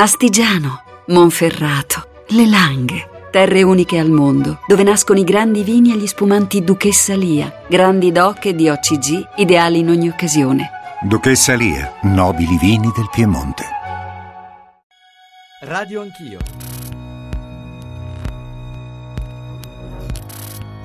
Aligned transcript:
Astigiano, 0.00 0.82
Monferrato, 1.08 2.24
Le 2.28 2.46
Langhe. 2.46 3.28
Terre 3.30 3.62
uniche 3.62 3.98
al 3.98 4.08
mondo, 4.08 4.60
dove 4.66 4.82
nascono 4.82 5.18
i 5.18 5.24
grandi 5.24 5.62
vini 5.62 5.92
e 5.92 5.98
gli 5.98 6.06
spumanti 6.06 6.64
Duchessa 6.64 7.14
Lia, 7.14 7.64
grandi 7.68 8.10
doc 8.10 8.46
e 8.46 8.54
di 8.54 8.70
OCG, 8.70 9.32
ideali 9.36 9.80
in 9.80 9.90
ogni 9.90 10.08
occasione. 10.08 10.70
Duchessa 11.02 11.52
Lia, 11.52 11.96
nobili 12.04 12.56
vini 12.56 12.90
del 12.96 13.10
Piemonte. 13.12 13.64
Radio 15.60 16.00
Anch'io. 16.00 16.38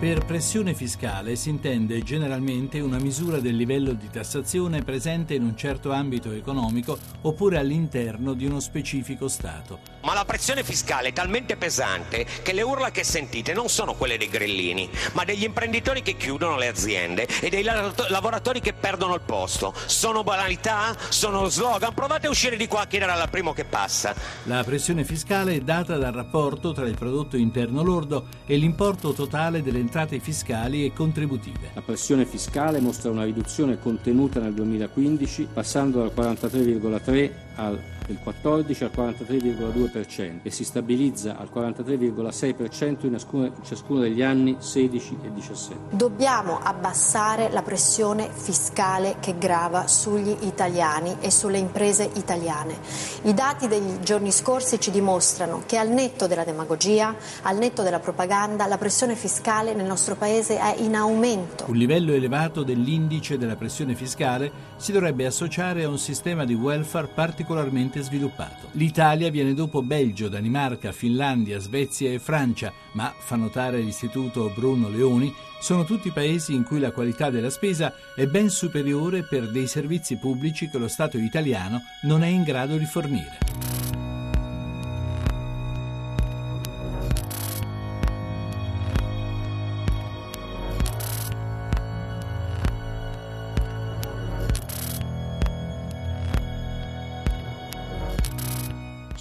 Per 0.05 0.23
pressione 0.23 0.75
fiscale 0.75 1.35
si 1.35 1.49
intende 1.49 2.03
generalmente 2.03 2.79
una 2.79 2.99
misura 2.99 3.39
del 3.39 3.55
livello 3.55 3.93
di 3.93 4.07
tassazione 4.07 4.83
presente 4.83 5.33
in 5.33 5.41
un 5.41 5.57
certo 5.57 5.91
ambito 5.91 6.31
economico 6.31 6.95
oppure 7.21 7.57
all'interno 7.57 8.33
di 8.33 8.45
uno 8.45 8.59
specifico 8.59 9.27
Stato. 9.27 9.79
Ma 10.03 10.13
la 10.13 10.23
pressione 10.23 10.63
fiscale 10.63 11.07
è 11.07 11.11
talmente 11.11 11.55
pesante 11.55 12.23
che 12.43 12.53
le 12.53 12.61
urla 12.61 12.91
che 12.91 13.03
sentite 13.03 13.53
non 13.53 13.67
sono 13.67 13.95
quelle 13.95 14.19
dei 14.19 14.29
grillini, 14.29 14.87
ma 15.13 15.23
degli 15.23 15.41
imprenditori 15.41 16.03
che 16.03 16.15
chiudono 16.15 16.55
le 16.55 16.67
aziende 16.67 17.27
e 17.41 17.49
dei 17.49 17.63
lavoratori 17.63 18.61
che 18.61 18.73
perdono 18.73 19.15
il 19.15 19.21
posto. 19.25 19.73
Sono 19.87 20.21
banalità? 20.21 20.95
Sono 21.09 21.49
slogan? 21.49 21.95
Provate 21.95 22.27
a 22.27 22.29
uscire 22.29 22.57
di 22.57 22.67
qua 22.67 22.81
a 22.81 22.85
chiedere 22.85 23.11
alla 23.11 23.27
primo 23.27 23.53
che 23.53 23.65
passa. 23.65 24.13
La 24.43 24.63
pressione 24.63 25.03
fiscale 25.03 25.55
è 25.55 25.61
data 25.61 25.97
dal 25.97 26.13
rapporto 26.13 26.73
tra 26.73 26.85
il 26.85 26.95
prodotto 26.95 27.37
interno 27.37 27.81
lordo 27.81 28.27
e 28.45 28.55
l'importo 28.55 29.11
totale 29.11 29.63
delle 29.63 29.79
entrate 29.79 29.93
fiscali 30.19 30.83
e 30.83 30.91
contributive. 30.91 31.69
La 31.73 31.81
pressione 31.81 32.25
fiscale 32.25 32.81
mostra 32.81 33.11
una 33.11 33.23
riduzione 33.23 33.79
contenuta 33.79 34.41
nel 34.41 34.53
2015 34.53 35.47
passando 35.53 35.99
dal 35.99 36.11
43,3 36.13 37.31
al 37.55 37.79
del 38.05 38.19
14 38.21 38.83
al 38.83 38.91
43,2% 38.95 40.39
e 40.43 40.51
si 40.51 40.63
stabilizza 40.63 41.37
al 41.37 41.49
43,6% 41.53 43.05
in 43.05 43.11
ciascuno, 43.11 43.45
in 43.45 43.63
ciascuno 43.63 43.99
degli 43.99 44.21
anni 44.21 44.57
16 44.59 45.17
e 45.23 45.33
17. 45.33 45.95
Dobbiamo 45.95 46.59
abbassare 46.61 47.49
la 47.51 47.61
pressione 47.61 48.29
fiscale 48.31 49.17
che 49.19 49.37
grava 49.37 49.87
sugli 49.87 50.35
italiani 50.41 51.17
e 51.19 51.31
sulle 51.31 51.57
imprese 51.57 52.09
italiane. 52.15 52.77
I 53.23 53.33
dati 53.33 53.67
degli 53.67 53.99
giorni 53.99 54.31
scorsi 54.31 54.79
ci 54.79 54.91
dimostrano 54.91 55.63
che 55.65 55.77
al 55.77 55.89
netto 55.89 56.27
della 56.27 56.43
demagogia, 56.43 57.15
al 57.43 57.57
netto 57.57 57.81
della 57.81 57.99
propaganda, 57.99 58.67
la 58.67 58.77
pressione 58.77 59.15
fiscale 59.15 59.73
nel 59.73 59.85
nostro 59.85 60.15
Paese 60.15 60.57
è 60.57 60.75
in 60.79 60.95
aumento. 60.95 61.65
Un 61.67 61.75
livello 61.75 62.13
elevato 62.13 62.63
dell'indice 62.63 63.37
della 63.37 63.55
pressione 63.55 63.95
fiscale 63.95 64.51
si 64.77 64.91
dovrebbe 64.91 65.25
associare 65.25 65.83
a 65.83 65.89
un 65.89 65.97
sistema 65.97 66.45
di 66.45 66.53
welfare 66.53 67.07
particolarmente 67.07 67.94
ampiamente 67.95 68.01
sviluppato. 68.01 68.69
L'Italia 68.71 69.29
viene 69.29 69.53
dopo 69.53 69.81
Belgio, 69.81 70.27
Danimarca, 70.27 70.91
Finlandia, 70.91 71.59
Svezia 71.59 72.11
e 72.11 72.19
Francia, 72.19 72.73
ma, 72.93 73.13
fa 73.17 73.35
notare 73.35 73.79
l'istituto 73.79 74.51
Bruno 74.53 74.89
Leoni, 74.89 75.33
sono 75.59 75.85
tutti 75.85 76.11
paesi 76.11 76.53
in 76.53 76.63
cui 76.63 76.79
la 76.79 76.91
qualità 76.91 77.29
della 77.29 77.49
spesa 77.49 77.93
è 78.15 78.25
ben 78.27 78.49
superiore 78.49 79.23
per 79.23 79.49
dei 79.49 79.67
servizi 79.67 80.17
pubblici 80.17 80.69
che 80.69 80.77
lo 80.77 80.87
Stato 80.87 81.17
italiano 81.17 81.81
non 82.03 82.23
è 82.23 82.27
in 82.27 82.43
grado 82.43 82.77
di 82.77 82.85
fornire. 82.85 83.74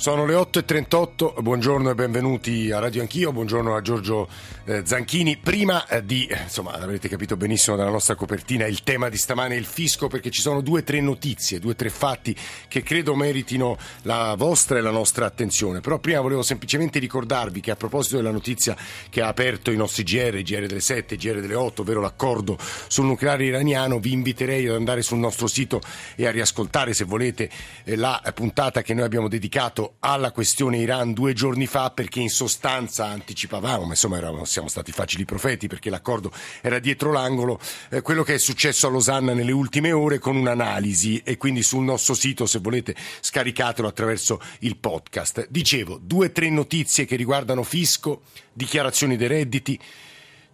Sono 0.04 0.26
le 0.26 0.34
8.38, 0.34 1.40
buongiorno 1.40 1.88
e 1.88 1.94
benvenuti 1.94 2.70
a 2.70 2.78
Radio 2.78 3.00
Anch'io, 3.00 3.32
buongiorno 3.32 3.74
a 3.74 3.80
Giorgio 3.80 4.28
eh, 4.66 4.82
Zanchini. 4.84 5.38
Prima 5.38 5.86
eh, 5.86 6.04
di, 6.04 6.28
insomma, 6.30 6.72
avrete 6.72 7.08
capito 7.08 7.38
benissimo 7.38 7.74
dalla 7.74 7.88
nostra 7.88 8.14
copertina, 8.14 8.66
il 8.66 8.82
tema 8.82 9.08
di 9.08 9.16
stamane 9.16 9.54
è 9.54 9.58
il 9.58 9.64
fisco 9.64 10.08
perché 10.08 10.28
ci 10.28 10.42
sono 10.42 10.60
due 10.60 10.80
o 10.80 10.82
tre 10.82 11.00
notizie, 11.00 11.58
due 11.58 11.72
o 11.72 11.74
tre 11.74 11.88
fatti 11.88 12.36
che 12.68 12.82
credo 12.82 13.14
meritino 13.14 13.78
la 14.02 14.34
vostra 14.36 14.76
e 14.76 14.82
la 14.82 14.90
nostra 14.90 15.24
attenzione. 15.24 15.80
Però 15.80 15.98
prima 15.98 16.20
volevo 16.20 16.42
semplicemente 16.42 16.98
ricordarvi 16.98 17.60
che 17.60 17.70
a 17.70 17.76
proposito 17.76 18.16
della 18.16 18.30
notizia 18.30 18.76
che 19.08 19.22
ha 19.22 19.28
aperto 19.28 19.70
i 19.70 19.76
nostri 19.76 20.02
GR, 20.02 20.42
GR 20.42 20.66
delle 20.66 20.80
7, 20.80 21.16
GR 21.16 21.40
delle 21.40 21.54
8, 21.54 21.80
ovvero 21.80 22.02
l'accordo 22.02 22.58
sul 22.88 23.06
nucleare 23.06 23.46
iraniano, 23.46 23.98
vi 24.00 24.12
inviterei 24.12 24.68
ad 24.68 24.74
andare 24.74 25.00
sul 25.00 25.16
nostro 25.16 25.46
sito 25.46 25.80
e 26.14 26.26
a 26.26 26.30
riascoltare 26.30 26.92
se 26.92 27.04
volete 27.04 27.48
eh, 27.84 27.96
la 27.96 28.20
puntata 28.34 28.82
che 28.82 28.92
noi 28.92 29.04
abbiamo 29.04 29.28
dedicato 29.28 29.93
alla 30.00 30.32
questione 30.32 30.78
Iran 30.78 31.12
due 31.12 31.32
giorni 31.32 31.66
fa 31.66 31.90
perché 31.90 32.20
in 32.20 32.28
sostanza 32.28 33.06
anticipavamo, 33.06 33.84
ma 33.84 33.90
insomma 33.90 34.18
eravamo, 34.18 34.44
siamo 34.44 34.68
stati 34.68 34.92
facili 34.92 35.24
profeti 35.24 35.66
perché 35.66 35.90
l'accordo 35.90 36.30
era 36.60 36.78
dietro 36.78 37.12
l'angolo, 37.12 37.58
eh, 37.90 38.02
quello 38.02 38.22
che 38.22 38.34
è 38.34 38.38
successo 38.38 38.86
a 38.86 38.90
Losanna 38.90 39.32
nelle 39.32 39.52
ultime 39.52 39.92
ore 39.92 40.18
con 40.18 40.36
un'analisi 40.36 41.22
e 41.24 41.36
quindi 41.36 41.62
sul 41.62 41.84
nostro 41.84 42.14
sito 42.14 42.46
se 42.46 42.58
volete 42.58 42.94
scaricatelo 43.20 43.88
attraverso 43.88 44.40
il 44.60 44.76
podcast. 44.76 45.46
Dicevo, 45.48 45.98
due 46.00 46.26
o 46.26 46.32
tre 46.32 46.50
notizie 46.50 47.04
che 47.04 47.16
riguardano 47.16 47.62
fisco, 47.62 48.22
dichiarazioni 48.52 49.16
dei 49.16 49.28
redditi, 49.28 49.80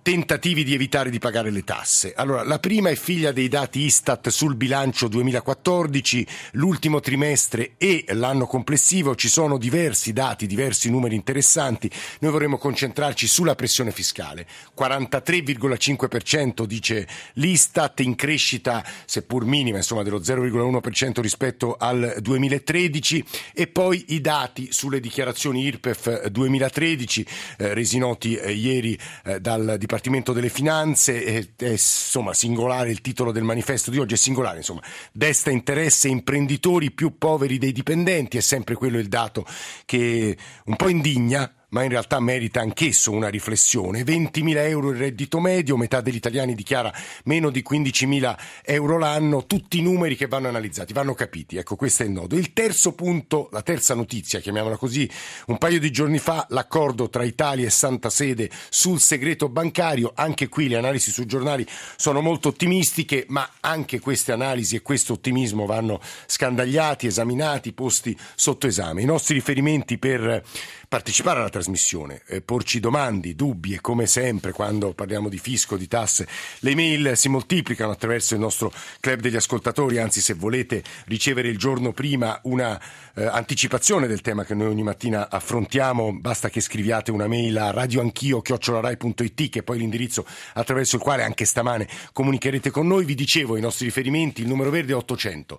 tentativi 0.03 0.65
di 0.65 0.72
evitare 0.72 1.11
di 1.11 1.19
pagare 1.19 1.50
le 1.50 1.62
tasse. 1.62 2.15
Allora, 2.15 2.43
la 2.43 2.59
prima 2.59 2.88
è 2.88 2.94
figlia 2.94 3.33
dei 3.33 3.49
dati 3.49 3.81
Istat 3.81 4.31
sul 4.31 4.56
bilancio 4.56 5.09
2014, 5.09 6.27
l'ultimo 6.53 7.00
trimestre 7.00 7.72
e 7.77 8.06
l'anno 8.12 8.47
complessivo, 8.47 9.15
ci 9.15 9.28
sono 9.28 9.59
diversi 9.59 10.15
dati, 10.15 10.47
diversi 10.47 10.91
numeri 10.91 11.16
interessanti. 11.16 11.91
Noi 12.21 12.31
vorremmo 12.31 12.56
concentrarci 12.56 13.27
sulla 13.27 13.55
pressione 13.55 13.93
fiscale. 13.93 14.47
43,5% 14.77 16.65
dice 16.65 17.06
l'Istat 17.34 18.00
in 18.00 18.15
crescita 18.15 18.83
seppur 19.05 19.44
minima, 19.44 19.77
insomma 19.77 20.03
dello 20.03 20.21
0,1% 20.21 21.21
rispetto 21.21 21.77
al 21.78 22.16
2013 22.21 23.25
e 23.53 23.66
poi 23.66 24.06
i 24.09 24.22
dati 24.22 24.72
sulle 24.72 25.00
dichiarazioni 25.00 25.62
IRPEF 25.65 26.28
2013 26.28 27.27
eh, 27.59 27.75
resi 27.75 27.99
noti 27.99 28.34
eh, 28.34 28.53
ieri 28.53 28.99
eh, 29.25 29.41
dal 29.41 29.59
Dipartimento 29.60 29.89
Dipartimento 29.91 30.33
delle 30.33 30.51
Finanze, 30.51 31.25
è, 31.25 31.45
è, 31.56 31.71
insomma 31.71 32.33
singolare 32.33 32.91
il 32.91 33.01
titolo 33.01 33.33
del 33.33 33.43
manifesto 33.43 33.91
di 33.91 33.99
oggi, 33.99 34.15
è 34.15 34.17
singolare, 34.17 34.59
insomma, 34.59 34.83
desta 35.11 35.51
interesse 35.51 36.06
imprenditori 36.06 36.93
più 36.93 37.19
poveri 37.19 37.59
dei 37.59 37.73
dipendenti, 37.73 38.37
è 38.37 38.41
sempre 38.41 38.77
quello 38.77 38.99
il 38.99 39.09
dato 39.09 39.45
che 39.84 40.39
un 40.67 40.77
po' 40.77 40.87
indigna 40.87 41.53
ma 41.70 41.82
in 41.82 41.91
realtà 41.91 42.20
merita 42.20 42.60
anch'esso 42.60 43.10
una 43.10 43.28
riflessione. 43.28 44.03
20.000 44.03 44.56
euro 44.69 44.91
il 44.91 44.98
reddito 44.98 45.41
medio, 45.41 45.76
metà 45.76 46.00
degli 46.00 46.16
italiani 46.16 46.54
dichiara 46.54 46.92
meno 47.25 47.50
di 47.50 47.64
15.000 47.69 48.36
euro 48.62 48.98
l'anno, 48.98 49.47
tutti 49.47 49.78
i 49.78 49.82
numeri 49.82 50.16
che 50.16 50.26
vanno 50.26 50.48
analizzati, 50.48 50.92
vanno 50.92 51.14
capiti. 51.14 51.56
Ecco, 51.56 51.76
questo 51.76 52.03
è 52.03 52.06
il 52.06 52.12
nodo. 52.12 52.36
Il 52.36 52.53
terzo 52.53 52.92
punto, 52.92 53.48
la 53.53 53.62
terza 53.62 53.94
notizia, 53.94 54.41
chiamiamola 54.41 54.76
così, 54.76 55.09
un 55.47 55.59
paio 55.59 55.78
di 55.78 55.91
giorni 55.91 56.19
fa 56.19 56.47
l'accordo 56.50 57.09
tra 57.09 57.25
Italia 57.25 57.66
e 57.66 57.70
Santa 57.70 58.10
Sede 58.10 58.50
sul 58.69 59.00
segreto 59.00 59.48
bancario, 59.48 60.12
anche 60.14 60.48
qui 60.48 60.69
le 60.69 60.76
analisi 60.76 61.10
sui 61.10 61.26
giornali 61.26 61.66
sono 61.97 62.20
molto 62.20 62.48
ottimistiche, 62.48 63.26
ma 63.28 63.48
anche 63.60 64.00
queste 64.00 64.32
analisi 64.32 64.76
e 64.76 64.82
questo 64.82 65.14
ottimismo 65.14 65.66
vanno 65.66 66.00
scandagliati, 66.26 67.06
esaminati, 67.06 67.72
posti 67.72 68.16
sotto 68.34 68.66
esame. 68.66 69.03
I 69.03 69.06
nostri 69.06 69.34
riferimenti 69.34 69.98
per 69.98 70.42
partecipare 70.91 71.39
alla 71.39 71.51
trasmissione, 71.51 72.23
eh, 72.27 72.41
porci 72.41 72.81
domande, 72.81 73.37
dubbi 73.37 73.75
e 73.75 73.81
come 73.81 74.09
sempre 74.09 74.51
quando 74.51 74.93
parliamo 74.93 75.28
di 75.28 75.39
fisco, 75.39 75.77
di 75.77 75.87
tasse, 75.87 76.27
le 76.59 76.75
mail 76.75 77.12
si 77.15 77.28
moltiplicano 77.28 77.93
attraverso 77.93 78.34
il 78.34 78.41
nostro 78.41 78.73
club 78.99 79.21
degli 79.21 79.37
ascoltatori, 79.37 79.99
anzi 79.99 80.21
se 80.21 80.34
volete 80.34 80.83
ricevere 81.05 81.47
il 81.47 81.59
giorno 81.59 81.93
prima 81.93 82.41
una 82.43 82.77
eh, 83.15 83.25
anticipazione 83.25 84.09
del 84.09 84.21
tema 84.21 84.45
che 84.45 84.55
noi 84.55 84.67
ogni 84.67 84.83
mattina 84.83 85.31
affrontiamo, 85.31 86.13
basta 86.13 86.51
che 86.51 86.60
scriviate 86.60 87.13
una 87.13 87.28
mail 87.28 87.57
a 87.57 87.71
radioanchio.it 87.71 89.48
che 89.48 89.59
è 89.60 89.63
poi 89.63 89.78
l'indirizzo 89.78 90.27
attraverso 90.54 90.97
il 90.97 91.03
quale 91.03 91.22
anche 91.22 91.45
stamane 91.45 91.86
comunicherete 92.13 92.71
con 92.71 92.89
noi. 92.89 93.04
Vi 93.04 93.15
dicevo 93.15 93.57
i 93.57 93.60
nostri 93.60 93.84
riferimenti, 93.84 94.43
il 94.43 94.48
numero 94.48 94.71
verde 94.71 94.95
è 94.95 94.97
800 94.97 95.57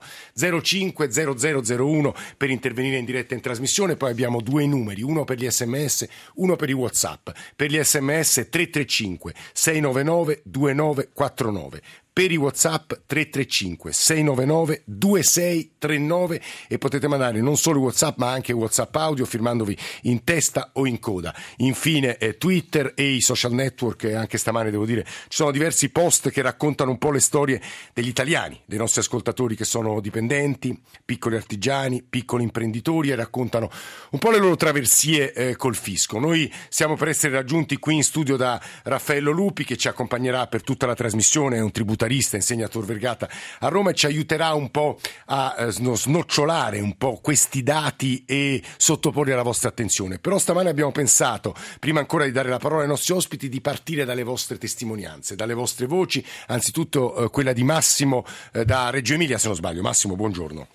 05 0.61 1.09
0001 1.09 2.15
per 2.35 2.49
intervenire 2.49 2.97
in 2.97 3.05
diretta 3.05 3.33
in 3.33 3.39
trasmissione, 3.39 3.95
poi 3.95 4.11
abbiamo 4.11 4.41
due 4.41 4.65
numeri, 4.65 5.01
uno 5.01 5.19
uno 5.21 5.23
per 5.23 5.37
gli 5.37 5.49
sms, 5.49 6.07
uno 6.35 6.55
per 6.55 6.69
i 6.69 6.73
whatsapp. 6.73 7.29
Per 7.55 7.69
gli 7.69 7.81
sms 7.81 8.47
335 8.49 9.33
699 9.53 10.41
2949. 10.43 11.81
Per 12.13 12.31
i 12.31 12.35
WhatsApp 12.35 12.91
335 13.05 13.93
699 13.93 14.81
2639 14.85 16.41
e 16.67 16.77
potete 16.77 17.07
mandare 17.07 17.39
non 17.39 17.55
solo 17.55 17.79
WhatsApp 17.79 18.17
ma 18.17 18.31
anche 18.31 18.51
WhatsApp 18.51 18.93
audio 18.97 19.25
firmandovi 19.25 19.77
in 20.03 20.23
testa 20.23 20.71
o 20.73 20.85
in 20.85 20.99
coda. 20.99 21.33
Infine 21.57 22.17
eh, 22.17 22.37
Twitter 22.37 22.91
e 22.95 23.11
i 23.11 23.21
social 23.21 23.53
network, 23.53 24.03
eh, 24.03 24.13
anche 24.15 24.37
stamane 24.37 24.71
devo 24.71 24.85
dire, 24.85 25.05
ci 25.05 25.37
sono 25.37 25.51
diversi 25.51 25.89
post 25.89 26.29
che 26.31 26.41
raccontano 26.41 26.91
un 26.91 26.97
po' 26.97 27.11
le 27.11 27.19
storie 27.19 27.61
degli 27.93 28.09
italiani, 28.09 28.59
dei 28.65 28.77
nostri 28.77 28.99
ascoltatori 28.99 29.55
che 29.55 29.65
sono 29.65 30.01
dipendenti, 30.01 30.77
piccoli 31.05 31.37
artigiani, 31.37 32.03
piccoli 32.03 32.43
imprenditori 32.43 33.11
e 33.11 33.15
raccontano 33.15 33.69
un 34.11 34.19
po' 34.19 34.31
le 34.31 34.37
loro 34.37 34.57
traversie 34.57 35.31
eh, 35.33 35.55
col 35.55 35.75
fisco. 35.75 36.19
Noi 36.19 36.51
siamo 36.67 36.95
per 36.97 37.07
essere 37.07 37.33
raggiunti 37.33 37.77
qui 37.77 37.95
in 37.95 38.03
studio 38.03 38.35
da 38.35 38.61
Raffaello 38.83 39.31
Lupi 39.31 39.63
che 39.63 39.77
ci 39.77 39.87
accompagnerà 39.87 40.47
per 40.47 40.61
tutta 40.61 40.85
la 40.85 40.95
trasmissione, 40.95 41.57
è 41.57 41.61
un 41.61 41.71
tributarista, 42.01 42.35
insegna 42.35 42.65
a 42.65 42.69
Tor 42.69 42.85
Vergata 42.85 43.29
a 43.59 43.67
Roma 43.67 43.91
e 43.91 43.93
ci 43.93 44.05
aiuterà 44.05 44.53
un 44.53 44.71
po' 44.71 44.97
a 45.27 45.55
eh, 45.57 45.71
snocciolare 45.71 46.79
un 46.79 46.97
po' 46.97 47.19
questi 47.21 47.61
dati 47.61 48.23
e 48.25 48.61
sottoporli 48.77 49.31
alla 49.31 49.43
vostra 49.43 49.69
attenzione. 49.69 50.17
Però 50.17 50.37
stamane 50.37 50.69
abbiamo 50.69 50.91
pensato, 50.91 51.53
prima 51.79 51.99
ancora 51.99 52.25
di 52.25 52.31
dare 52.31 52.49
la 52.49 52.57
parola 52.57 52.81
ai 52.81 52.87
nostri 52.87 53.13
ospiti, 53.13 53.49
di 53.49 53.61
partire 53.61 54.05
dalle 54.05 54.23
vostre 54.23 54.57
testimonianze, 54.57 55.35
dalle 55.35 55.53
vostre 55.53 55.85
voci, 55.85 56.25
anzitutto 56.47 57.25
eh, 57.25 57.29
quella 57.29 57.53
di 57.53 57.63
Massimo 57.63 58.25
eh, 58.53 58.65
da 58.65 58.89
Reggio 58.89 59.13
Emilia, 59.13 59.37
se 59.37 59.47
non 59.47 59.55
sbaglio. 59.55 59.81
Massimo, 59.81 60.15
buongiorno. 60.15 60.67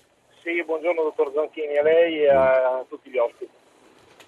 Sì, 0.43 0.63
buongiorno 0.63 1.03
dottor 1.03 1.31
Zanchini 1.33 1.77
a 1.77 1.83
lei 1.83 2.23
e 2.23 2.29
a 2.29 2.85
tutti 2.87 3.09
gli 3.09 3.17
ospiti. 3.17 3.56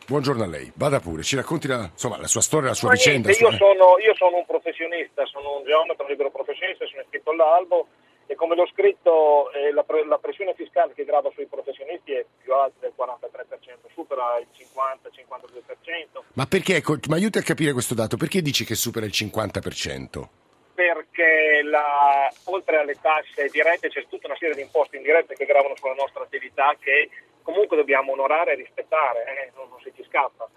Buongiorno 0.10 0.42
a 0.42 0.48
lei, 0.48 0.72
vada 0.74 1.00
pure, 1.00 1.22
ci 1.22 1.36
racconti 1.36 1.68
la, 1.68 1.86
insomma, 1.86 2.18
la 2.18 2.26
sua 2.26 2.42
storia, 2.42 2.70
la 2.70 2.74
sua 2.74 2.88
Ma 2.88 2.96
vicenda. 2.96 3.30
niente, 3.30 3.44
io, 3.46 3.52
sono, 3.52 4.00
io 4.02 4.16
sono 4.16 4.38
un 4.38 4.46
professionista, 4.48 5.24
sono 5.28 5.58
un 5.58 5.64
geometra 5.66 6.08
libero 6.08 6.32
professionista, 6.32 6.88
sono 6.88 7.04
iscritto 7.04 7.30
all'albo 7.30 7.86
e 8.26 8.34
come 8.34 8.56
l'ho 8.56 8.66
scritto 8.74 9.52
eh, 9.52 9.72
la, 9.72 9.84
pre- 9.84 10.08
la 10.08 10.18
pressione 10.18 10.56
fiscale 10.56 10.96
che 10.96 11.06
grava 11.06 11.30
sui 11.36 11.46
professionisti 11.46 12.14
è 12.14 12.26
più 12.42 12.52
alta 12.56 12.90
del 12.90 12.94
43%, 12.98 13.94
supera 13.94 14.40
il 14.40 14.48
50-52%. 14.50 16.22
Ma 16.34 16.48
perché, 16.48 16.78
ecco, 16.78 16.98
mi 17.08 17.14
aiuti 17.14 17.38
a 17.38 17.44
capire 17.44 17.72
questo 17.74 17.94
dato, 17.94 18.18
perché 18.18 18.42
dici 18.42 18.66
che 18.66 18.74
supera 18.74 19.06
il 19.06 19.14
50%? 19.14 20.26
Perché 20.74 21.62
la, 21.62 22.34
oltre 22.46 22.78
alle 22.78 22.98
tasse 23.00 23.48
dirette 23.52 23.90
c'è 23.90 24.08
tutta 24.10 24.26
una 24.26 24.38
serie 24.40 24.56
di 24.56 24.62
imposte 24.62 24.98
indirette 24.98 25.36
che 25.36 25.46
gravano 25.46 25.76
sulla 25.76 25.94
nostra 25.94 26.24
attività 26.24 26.76
che 26.80 27.10
comunque 27.42 27.78
dobbiamo 27.78 28.12
onorare 28.12 28.54
e 28.54 28.56
rispettare, 28.56 29.26
eh, 29.26 29.52
non, 29.56 29.70
non, 29.70 29.80
si 29.82 29.92
ci 29.96 30.04
scappa. 30.04 30.48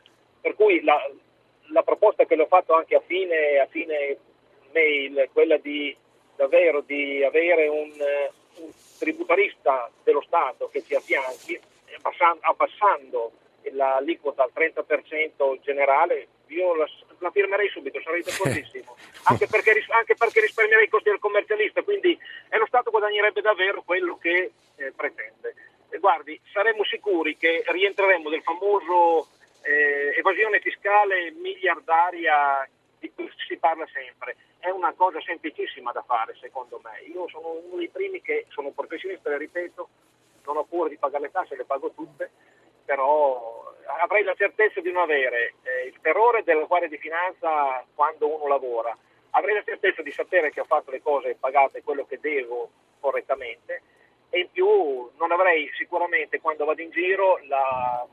Per 0.41 0.55
cui 0.55 0.83
la, 0.83 0.99
la, 1.69 1.83
proposta 1.83 2.25
che 2.25 2.37
le 2.37 2.43
ho 2.43 2.47
fatto 2.47 2.75
anche 2.75 2.97
a 2.97 3.01
fine, 3.01 3.59
a 3.59 3.67
fine 3.67 4.19
mail, 4.73 5.29
quella 5.33 5.57
di 5.59 5.97
davvero 6.37 6.81
di 6.81 7.23
avere 7.23 7.69
un, 7.69 7.93
un 8.57 8.71
tributarista 8.99 9.91
dello 10.03 10.23
Stato 10.23 10.69
che 10.69 10.83
ci 10.83 10.95
affianchi, 10.95 11.59
abbassando, 11.97 12.41
abbassando 12.43 13.33
l'aliquota 13.71 14.43
al 14.43 14.51
30% 14.55 15.61
generale, 15.61 16.27
io 16.49 16.75
la, 16.75 16.87
la, 17.19 17.31
firmerei 17.31 17.69
subito, 17.69 18.01
sarei 18.03 18.23
d'accordissimo, 18.23 18.97
anche 19.25 19.47
perché, 19.47 19.85
anche 19.89 20.15
perché 20.17 20.41
risparmierei 20.41 20.85
i 20.85 20.89
costi 20.89 21.11
del 21.11 21.19
commercialista, 21.19 21.83
quindi 21.83 22.19
e 22.49 22.59
lo 22.59 22.67
Stato 22.67 22.91
guadagnerebbe 22.91 23.41
davvero 23.41 23.83
quello 23.83 24.19
che 24.19 24.53
eh, 24.77 24.93
pretende. 24.95 25.55
E 25.93 25.99
guardi, 25.99 26.41
saremmo 26.51 26.85
sicuri 26.85 27.37
che 27.37 27.63
rientreremo 27.67 28.31
del 28.31 28.41
famoso 28.41 29.29
eh, 29.61 30.15
evasione 30.17 30.59
fiscale 30.61 31.33
miliardaria 31.33 32.67
di 32.99 33.13
cui 33.13 33.31
si 33.47 33.59
parla 33.59 33.87
sempre. 33.93 34.37
È 34.59 34.71
una 34.71 34.95
cosa 34.95 35.21
semplicissima 35.21 35.93
da 35.93 36.01
fare, 36.01 36.35
secondo 36.41 36.81
me. 36.83 37.03
Io 37.13 37.29
sono 37.29 37.61
uno 37.63 37.77
dei 37.77 37.91
primi 37.91 38.23
che 38.23 38.47
sono 38.49 38.69
un 38.69 38.75
professionista, 38.75 39.29
le 39.29 39.37
ripeto, 39.37 39.89
non 40.47 40.57
ho 40.57 40.65
paura 40.65 40.89
di 40.89 40.97
pagare 40.97 41.25
le 41.25 41.31
tasse, 41.31 41.57
le 41.57 41.67
pago 41.67 41.91
tutte, 41.91 42.31
però 42.87 43.75
avrei 44.01 44.23
la 44.23 44.35
certezza 44.35 44.81
di 44.81 44.91
non 44.91 45.03
avere 45.03 45.57
eh, 45.63 45.89
il 45.89 45.99
terrore 46.01 46.43
della 46.43 46.65
Guardia 46.65 46.89
di 46.89 46.97
Finanza 46.97 47.85
quando 47.95 48.35
uno 48.35 48.49
lavora. 48.49 48.97
Avrei 49.33 49.57
la 49.57 49.63
certezza 49.63 50.01
di 50.01 50.11
sapere 50.11 50.51
che 50.51 50.61
ho 50.61 50.65
fatto 50.65 50.91
le 50.91 51.03
cose 51.03 51.37
pagate 51.39 51.83
quello 51.83 52.07
che 52.07 52.19
devo 52.19 52.71
correttamente 52.99 53.83
e 54.35 54.41
in 54.41 54.51
più 54.51 54.67
non 55.19 55.31
avrei 55.31 55.71
sicuramente 55.77 56.41
quando 56.41 56.65
vado 56.65 56.81
in 56.81 56.91
giro 56.91 57.39
la, 57.49 58.07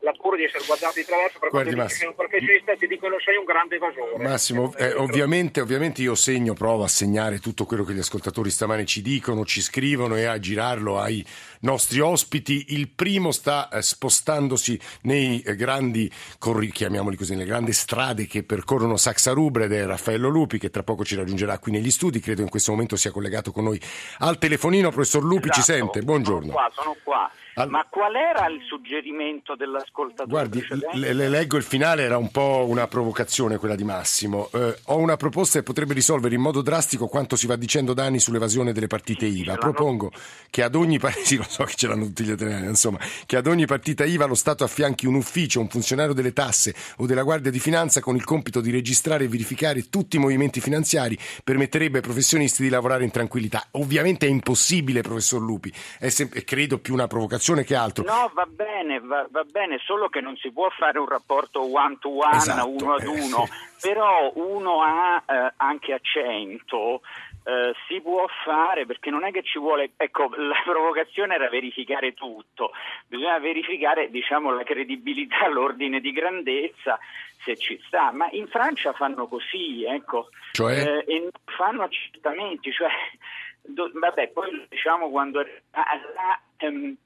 la 0.00 0.12
paura 0.16 0.36
di 0.36 0.44
essere 0.44 0.64
guardato 0.66 0.94
di 0.96 1.04
traverso 1.04 1.38
per 1.38 1.50
Guardi, 1.50 1.74
quando 1.74 1.92
sei 1.92 2.06
un 2.08 2.14
professionista 2.14 2.74
ti 2.74 2.86
dicono 2.86 3.16
sei 3.20 3.36
un 3.36 3.44
grande 3.44 3.76
evasore. 3.76 4.22
Massimo, 4.22 4.74
eh, 4.76 4.94
ovviamente, 4.94 5.60
ovviamente, 5.60 6.02
io 6.02 6.14
segno, 6.14 6.54
provo 6.54 6.84
a 6.84 6.88
segnare 6.88 7.38
tutto 7.38 7.64
quello 7.64 7.84
che 7.84 7.92
gli 7.92 7.98
ascoltatori 7.98 8.50
stamane 8.50 8.86
ci 8.86 9.02
dicono, 9.02 9.44
ci 9.44 9.60
scrivono 9.60 10.16
e 10.16 10.24
a 10.24 10.38
girarlo 10.38 10.98
ai 10.98 11.24
nostri 11.60 12.00
ospiti. 12.00 12.66
Il 12.68 12.88
primo 12.88 13.30
sta 13.30 13.68
eh, 13.68 13.82
spostandosi 13.82 14.80
nei 15.02 15.40
eh, 15.42 15.54
grandi, 15.54 16.10
corri, 16.38 16.70
chiamiamoli 16.70 17.16
così, 17.16 17.32
nelle 17.32 17.46
grandi 17.46 17.72
strade 17.72 18.26
che 18.26 18.42
percorrono 18.42 18.96
Saxa 18.96 19.32
Rubre 19.32 19.64
ed 19.64 19.72
è 19.72 19.84
Raffaello 19.84 20.28
Lupi 20.28 20.58
che 20.58 20.70
tra 20.70 20.82
poco 20.82 21.04
ci 21.04 21.14
raggiungerà 21.14 21.58
qui 21.58 21.72
negli 21.72 21.90
studi, 21.90 22.20
credo 22.20 22.42
in 22.42 22.48
questo 22.48 22.70
momento 22.70 22.96
sia 22.96 23.10
collegato 23.10 23.52
con 23.52 23.64
noi 23.64 23.80
al 24.18 24.38
telefonino. 24.38 24.90
Professor 24.90 25.22
Lupi 25.22 25.48
esatto, 25.48 25.60
ci 25.60 25.62
sente, 25.62 26.00
buongiorno. 26.00 26.52
Sono 26.52 26.52
qua, 26.52 26.70
sono 26.74 26.96
qua. 27.02 27.30
All... 27.54 27.68
Ma 27.68 27.86
qual 27.88 28.14
era 28.14 28.46
il 28.48 28.60
suggerimento 28.66 29.54
dell'ascoltatore? 29.54 30.28
Guardi, 30.28 30.64
le, 30.94 31.12
le, 31.12 31.28
leggo 31.28 31.56
il 31.56 31.62
finale, 31.62 32.02
era 32.02 32.16
un 32.16 32.30
po' 32.30 32.64
una 32.68 32.86
provocazione 32.86 33.58
quella 33.58 33.74
di 33.74 33.84
Massimo. 33.84 34.48
Eh, 34.52 34.76
ho 34.84 34.96
una 34.96 35.16
proposta 35.16 35.58
che 35.58 35.64
potrebbe 35.64 35.94
risolvere 35.94 36.34
in 36.34 36.40
modo 36.40 36.62
drastico 36.62 37.06
quanto 37.06 37.36
si 37.36 37.46
va 37.46 37.56
dicendo 37.56 37.92
da 37.94 38.04
anni 38.04 38.20
sull'evasione 38.20 38.72
delle 38.72 38.86
partite 38.86 39.28
sì, 39.30 39.40
IVA. 39.40 39.56
Propongo 39.56 40.12
che 40.48 40.62
ad 40.62 40.74
ogni 40.74 40.98
sì, 41.22 41.40
so 41.46 41.64
che 41.64 41.86
italiani, 41.86 42.66
insomma, 42.66 42.98
che 43.26 43.36
ad 43.36 43.46
ogni 43.46 43.66
partita 43.66 44.04
IVA 44.04 44.26
lo 44.26 44.34
Stato 44.34 44.64
affianchi 44.64 45.06
un 45.06 45.14
ufficio, 45.14 45.60
un 45.60 45.68
funzionario 45.68 46.14
delle 46.14 46.32
tasse 46.32 46.74
o 46.96 47.06
della 47.06 47.22
Guardia 47.22 47.50
di 47.50 47.58
Finanza 47.58 48.00
con 48.00 48.16
il 48.16 48.24
compito 48.24 48.60
di 48.60 48.70
registrare 48.70 49.24
e 49.24 49.28
verificare 49.28 49.88
tutti 49.90 50.16
i 50.16 50.18
movimenti 50.18 50.60
finanziari, 50.60 51.18
permetterebbe 51.42 51.98
ai 51.98 52.02
professionisti 52.02 52.62
di 52.62 52.68
lavorare 52.68 53.04
in 53.04 53.10
tranquillità. 53.10 53.66
Ovviamente 53.72 54.26
è 54.26 54.30
impossibile, 54.30 55.02
professor 55.02 55.40
Lupi, 55.40 55.72
è 55.98 56.08
sempre, 56.08 56.44
credo 56.44 56.78
più 56.78 56.94
una 56.94 57.06
provocazione 57.06 57.38
che 57.64 57.74
altro. 57.74 58.04
No, 58.04 58.30
va 58.34 58.46
bene, 58.46 59.00
va, 59.00 59.26
va, 59.30 59.44
bene, 59.44 59.78
solo 59.84 60.08
che 60.08 60.20
non 60.20 60.36
si 60.36 60.50
può 60.52 60.68
fare 60.70 60.98
un 60.98 61.08
rapporto 61.08 61.60
one 61.60 61.98
to 62.00 62.18
one, 62.18 62.36
esatto, 62.36 62.68
uno 62.68 62.94
ad 62.94 63.02
eh, 63.02 63.08
uno, 63.08 63.46
sì. 63.76 63.88
però 63.88 64.32
uno 64.34 64.82
a 64.82 65.22
eh, 65.26 65.52
anche 65.56 65.92
a 65.92 65.98
100 66.00 67.00
eh, 67.44 67.72
si 67.88 68.00
può 68.00 68.26
fare 68.44 68.86
perché 68.86 69.10
non 69.10 69.24
è 69.24 69.30
che 69.30 69.42
ci 69.42 69.58
vuole, 69.58 69.92
ecco, 69.96 70.30
la 70.36 70.60
provocazione 70.64 71.34
era 71.34 71.48
verificare 71.48 72.12
tutto, 72.12 72.72
bisogna 73.06 73.38
verificare 73.38 74.10
diciamo 74.10 74.52
la 74.52 74.62
credibilità, 74.62 75.48
l'ordine 75.48 76.00
di 76.00 76.12
grandezza 76.12 76.98
se 77.42 77.56
ci 77.56 77.80
sta, 77.86 78.12
ma 78.12 78.28
in 78.32 78.46
Francia 78.48 78.92
fanno 78.92 79.26
così, 79.26 79.84
ecco, 79.84 80.28
Cioè? 80.52 81.04
Eh, 81.06 81.14
e 81.14 81.28
fanno 81.56 81.82
accertamenti, 81.82 82.70
cioè, 82.70 82.90
do, 83.62 83.90
vabbè, 83.94 84.28
poi 84.28 84.66
diciamo 84.68 85.08
quando 85.08 85.40
la, 85.40 86.40
ehm, 86.58 86.96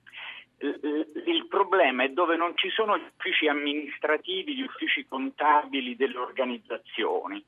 il 0.58 1.46
problema 1.48 2.04
è 2.04 2.08
dove 2.10 2.36
non 2.36 2.56
ci 2.56 2.70
sono 2.70 2.96
gli 2.96 3.06
uffici 3.16 3.48
amministrativi, 3.48 4.54
gli 4.54 4.62
uffici 4.62 5.06
contabili 5.06 5.96
delle 5.96 6.18
organizzazioni, 6.18 7.44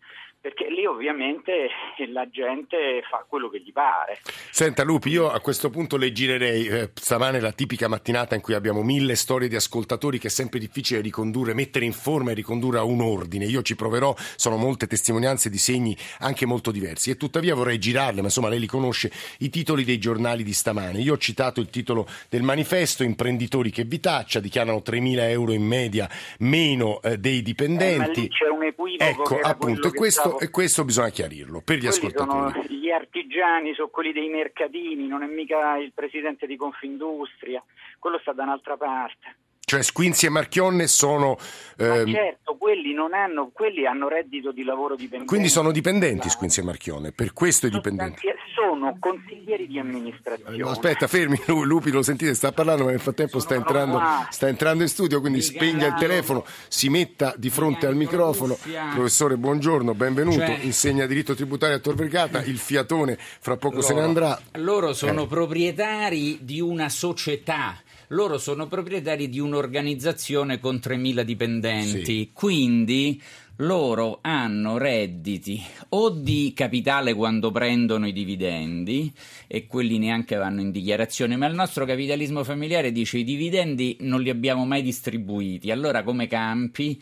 perché 0.46 0.68
lì 0.68 0.86
ovviamente 0.86 1.70
la 2.12 2.28
gente 2.30 3.02
fa 3.10 3.26
quello 3.28 3.48
che 3.48 3.58
gli 3.58 3.72
pare. 3.72 4.20
Senta 4.52 4.84
Lupi, 4.84 5.08
io 5.08 5.28
a 5.28 5.40
questo 5.40 5.70
punto 5.70 5.96
le 5.96 6.12
girerei 6.12 6.68
eh, 6.68 6.90
stamane 6.94 7.40
la 7.40 7.50
tipica 7.50 7.88
mattinata 7.88 8.36
in 8.36 8.40
cui 8.40 8.54
abbiamo 8.54 8.84
mille 8.84 9.16
storie 9.16 9.48
di 9.48 9.56
ascoltatori 9.56 10.20
che 10.20 10.28
è 10.28 10.30
sempre 10.30 10.60
difficile 10.60 11.00
ricondurre, 11.00 11.52
mettere 11.52 11.84
in 11.84 11.92
forma 11.92 12.30
e 12.30 12.34
ricondurre 12.34 12.78
a 12.78 12.84
un 12.84 13.00
ordine. 13.00 13.44
Io 13.46 13.62
ci 13.62 13.74
proverò, 13.74 14.14
sono 14.36 14.56
molte 14.56 14.86
testimonianze 14.86 15.50
di 15.50 15.58
segni 15.58 15.96
anche 16.20 16.46
molto 16.46 16.70
diversi 16.70 17.10
e 17.10 17.16
tuttavia 17.16 17.56
vorrei 17.56 17.80
girarle, 17.80 18.20
ma 18.20 18.28
insomma 18.28 18.48
lei 18.48 18.60
li 18.60 18.68
conosce, 18.68 19.10
i 19.38 19.50
titoli 19.50 19.82
dei 19.82 19.98
giornali 19.98 20.44
di 20.44 20.52
stamane. 20.52 21.00
Io 21.00 21.14
ho 21.14 21.18
citato 21.18 21.58
il 21.58 21.70
titolo 21.70 22.06
del 22.28 22.42
manifesto, 22.42 23.02
imprenditori 23.02 23.70
che 23.70 23.82
vitaccia, 23.82 24.38
dichiarano 24.38 24.80
3.000 24.86 25.28
euro 25.28 25.50
in 25.50 25.64
media 25.64 26.08
meno 26.38 27.02
eh, 27.02 27.18
dei 27.18 27.42
dipendenti. 27.42 27.94
Eh, 27.94 27.98
ma 27.98 28.06
lì 28.06 28.28
c'è 28.28 28.48
un 28.48 28.62
equivoco 28.62 28.84
Ecco, 28.98 29.40
appunto, 29.40 29.88
e 29.88 29.90
questo, 30.36 30.44
e 30.44 30.50
questo, 30.50 30.84
bisogna 30.84 31.08
chiarirlo 31.10 31.60
per 31.62 31.78
gli 31.78 31.86
ascoltatori. 31.86 32.66
Gli 32.68 32.90
artigiani, 32.90 33.74
sono 33.74 33.88
quelli 33.88 34.12
dei 34.12 34.28
mercatini, 34.28 35.06
non 35.06 35.22
è 35.22 35.26
mica 35.26 35.76
il 35.76 35.92
presidente 35.92 36.46
di 36.46 36.56
Confindustria, 36.56 37.62
quello 37.98 38.18
sta 38.18 38.32
da 38.32 38.44
un'altra 38.44 38.76
parte. 38.76 39.36
Cioè 39.68 39.82
Squinzi 39.82 40.26
e 40.26 40.28
Marchionne 40.28 40.86
sono... 40.86 41.36
Ma 41.78 41.96
ehm, 41.96 42.12
certo, 42.12 42.54
quelli 42.56 42.94
non 42.94 43.14
hanno, 43.14 43.50
quelli 43.52 43.84
hanno 43.84 44.06
reddito 44.06 44.52
di 44.52 44.62
lavoro 44.62 44.94
dipendente. 44.94 45.26
quindi 45.26 45.48
sono 45.48 45.72
dipendenti 45.72 46.30
Squinzi 46.30 46.60
e 46.60 46.62
Marchionne, 46.62 47.10
per 47.10 47.32
questo 47.32 47.66
è 47.66 47.68
dipendente. 47.68 48.20
Sono 48.54 48.96
consiglieri 49.00 49.66
di 49.66 49.80
amministrazione. 49.80 50.56
No, 50.56 50.68
aspetta, 50.68 51.08
fermi, 51.08 51.36
Lu- 51.46 51.64
Lupi 51.64 51.90
lo 51.90 52.02
sentite, 52.02 52.34
sta 52.34 52.52
parlando, 52.52 52.84
ma 52.84 52.90
nel 52.90 53.00
frattempo 53.00 53.40
sta 53.40 53.56
entrando, 53.56 54.00
sta 54.30 54.46
entrando 54.46 54.84
in 54.84 54.88
studio, 54.88 55.18
quindi 55.20 55.42
spenga 55.42 55.86
il 55.88 55.94
telefono, 55.94 56.44
si 56.68 56.88
metta 56.88 57.34
di 57.36 57.50
fronte 57.50 57.86
al 57.88 57.96
microfono. 57.96 58.56
Professore, 58.94 59.36
buongiorno, 59.36 59.94
benvenuto, 59.94 60.36
Cioè- 60.38 60.60
insegna 60.62 61.06
diritto 61.06 61.34
tributario 61.34 61.74
a 61.74 61.80
Tor 61.80 61.96
Vergata, 61.96 62.40
il 62.44 62.58
fiatone 62.58 63.18
fra 63.18 63.56
poco 63.56 63.80
se 63.80 63.94
ne 63.94 64.02
andrà. 64.02 64.40
Loro 64.52 64.92
sono 64.92 65.24
Eh. 65.24 65.26
proprietari 65.26 66.38
di 66.42 66.60
una 66.60 66.88
società. 66.88 67.74
Loro 68.08 68.38
sono 68.38 68.68
proprietari 68.68 69.28
di 69.28 69.40
un'organizzazione 69.40 70.60
con 70.60 70.76
3.000 70.76 71.22
dipendenti, 71.22 72.04
Sì. 72.04 72.30
quindi 72.32 73.20
loro 73.60 74.18
hanno 74.20 74.76
redditi 74.78 75.60
o 75.88 76.10
di 76.10 76.52
capitale 76.54 77.14
quando 77.14 77.50
prendono 77.50 78.06
i 78.06 78.12
dividendi 78.12 79.10
e 79.46 79.66
quelli 79.66 79.98
neanche 79.98 80.36
vanno 80.36 80.60
in 80.60 80.70
dichiarazione, 80.70 81.36
ma 81.36 81.46
il 81.46 81.54
nostro 81.54 81.84
capitalismo 81.86 82.44
familiare 82.44 82.92
dice 82.92 83.18
i 83.18 83.24
dividendi 83.24 83.96
non 84.00 84.20
li 84.22 84.30
abbiamo 84.30 84.64
mai 84.66 84.82
distribuiti, 84.82 85.70
allora 85.70 86.02
come 86.02 86.26
campi? 86.26 87.00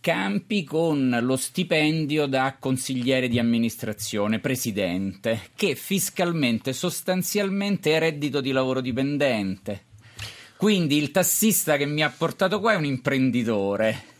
Campi 0.00 0.64
con 0.64 1.16
lo 1.22 1.36
stipendio 1.36 2.26
da 2.26 2.56
consigliere 2.58 3.28
di 3.28 3.38
amministrazione, 3.38 4.40
presidente, 4.40 5.42
che 5.54 5.76
fiscalmente 5.76 6.72
sostanzialmente 6.72 7.92
è 7.94 8.00
reddito 8.00 8.40
di 8.40 8.50
lavoro 8.50 8.80
dipendente. 8.80 9.90
Quindi 10.62 10.96
il 10.96 11.10
tassista 11.10 11.76
che 11.76 11.86
mi 11.86 12.04
ha 12.04 12.14
portato 12.16 12.60
qua 12.60 12.74
è 12.74 12.76
un 12.76 12.84
imprenditore. 12.84 14.11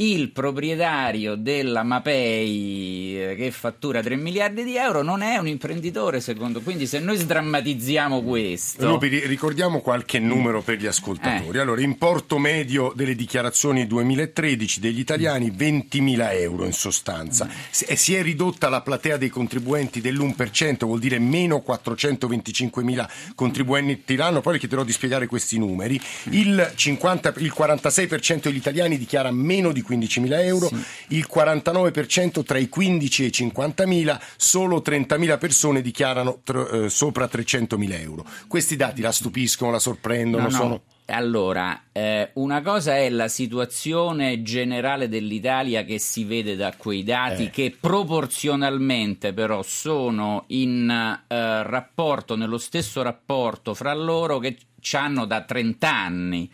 Il 0.00 0.30
proprietario 0.30 1.34
della 1.34 1.82
Mapei 1.82 3.20
eh, 3.20 3.34
che 3.34 3.50
fattura 3.50 4.00
3 4.00 4.16
miliardi 4.16 4.64
di 4.64 4.76
euro 4.76 5.02
non 5.02 5.20
è 5.20 5.36
un 5.36 5.46
imprenditore, 5.46 6.22
secondo. 6.22 6.62
Quindi 6.62 6.86
se 6.86 7.00
noi 7.00 7.18
sdrammatizziamo 7.18 8.22
questo. 8.22 8.86
Lupi, 8.86 9.08
ri- 9.08 9.26
ricordiamo 9.26 9.80
qualche 9.80 10.18
numero 10.18 10.62
per 10.62 10.78
gli 10.78 10.86
ascoltatori. 10.86 11.58
Eh. 11.58 11.60
Allora, 11.60 11.82
importo 11.82 12.38
medio 12.38 12.94
delle 12.96 13.14
dichiarazioni 13.14 13.86
2013 13.86 14.80
degli 14.80 15.00
italiani 15.00 15.50
20.000 15.50 16.32
euro 16.32 16.64
in 16.64 16.72
sostanza. 16.72 17.46
E 17.86 17.94
si 17.94 18.14
è 18.14 18.22
ridotta 18.22 18.70
la 18.70 18.80
platea 18.80 19.18
dei 19.18 19.28
contribuenti 19.28 20.00
dell'1%, 20.00 20.86
vuol 20.86 20.98
dire 20.98 21.18
meno 21.18 21.62
425.000 21.66 23.34
contribuenti 23.34 24.16
l'anno. 24.16 24.40
Poi 24.40 24.54
le 24.54 24.60
chiederò 24.60 24.82
di 24.82 24.92
spiegare 24.92 25.26
questi 25.26 25.58
numeri. 25.58 26.00
Il, 26.30 26.72
50 26.74 27.34
il 27.36 27.52
46% 27.54 28.44
degli 28.44 28.56
italiani 28.56 28.96
dichiara 28.96 29.30
meno 29.30 29.72
di 29.72 29.88
15.000 29.96 30.42
euro, 30.44 30.70
il 31.08 31.26
49% 31.32 32.44
tra 32.44 32.58
i 32.58 32.68
15 32.68 33.24
e 33.24 33.26
i 33.26 33.30
50.000, 33.30 34.20
solo 34.36 34.82
30.000 34.84 35.38
persone 35.38 35.80
dichiarano 35.82 36.40
tr- 36.44 36.70
eh, 36.84 36.88
sopra 36.88 37.26
300.000 37.26 38.00
euro. 38.00 38.24
Questi 38.46 38.76
dati 38.76 39.00
la 39.00 39.12
stupiscono, 39.12 39.70
la 39.70 39.78
sorprendono, 39.78 40.44
No, 40.44 40.50
no. 40.50 40.56
sono... 40.56 40.82
Allora, 41.10 41.86
eh, 41.90 42.30
una 42.34 42.62
cosa 42.62 42.96
è 42.96 43.10
la 43.10 43.26
situazione 43.26 44.42
generale 44.42 45.08
dell'Italia 45.08 45.82
che 45.82 45.98
si 45.98 46.22
vede 46.22 46.54
da 46.54 46.72
quei 46.76 47.02
dati 47.02 47.46
Eh. 47.46 47.50
che 47.50 47.76
proporzionalmente 47.80 49.32
però 49.32 49.62
sono 49.62 50.44
in 50.48 50.88
eh, 50.88 51.62
rapporto, 51.64 52.36
nello 52.36 52.58
stesso 52.58 53.02
rapporto 53.02 53.74
fra 53.74 53.92
loro 53.92 54.38
che 54.38 54.56
hanno 54.92 55.24
da 55.26 55.42
30 55.42 55.92
anni. 55.92 56.50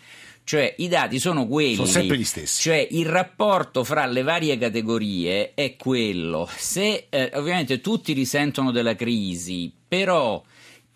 Cioè 0.46 0.76
i 0.78 0.86
dati 0.86 1.18
sono 1.18 1.48
quelli. 1.48 1.74
Sono 1.74 1.88
sempre 1.88 2.16
gli 2.16 2.24
stessi. 2.24 2.62
Cioè 2.62 2.86
il 2.92 3.06
rapporto 3.06 3.82
fra 3.82 4.06
le 4.06 4.22
varie 4.22 4.56
categorie 4.56 5.54
è 5.54 5.74
quello. 5.74 6.48
Se 6.56 7.08
eh, 7.10 7.32
ovviamente 7.34 7.80
tutti 7.80 8.12
risentono 8.12 8.70
della 8.70 8.94
crisi, 8.94 9.72
però 9.88 10.40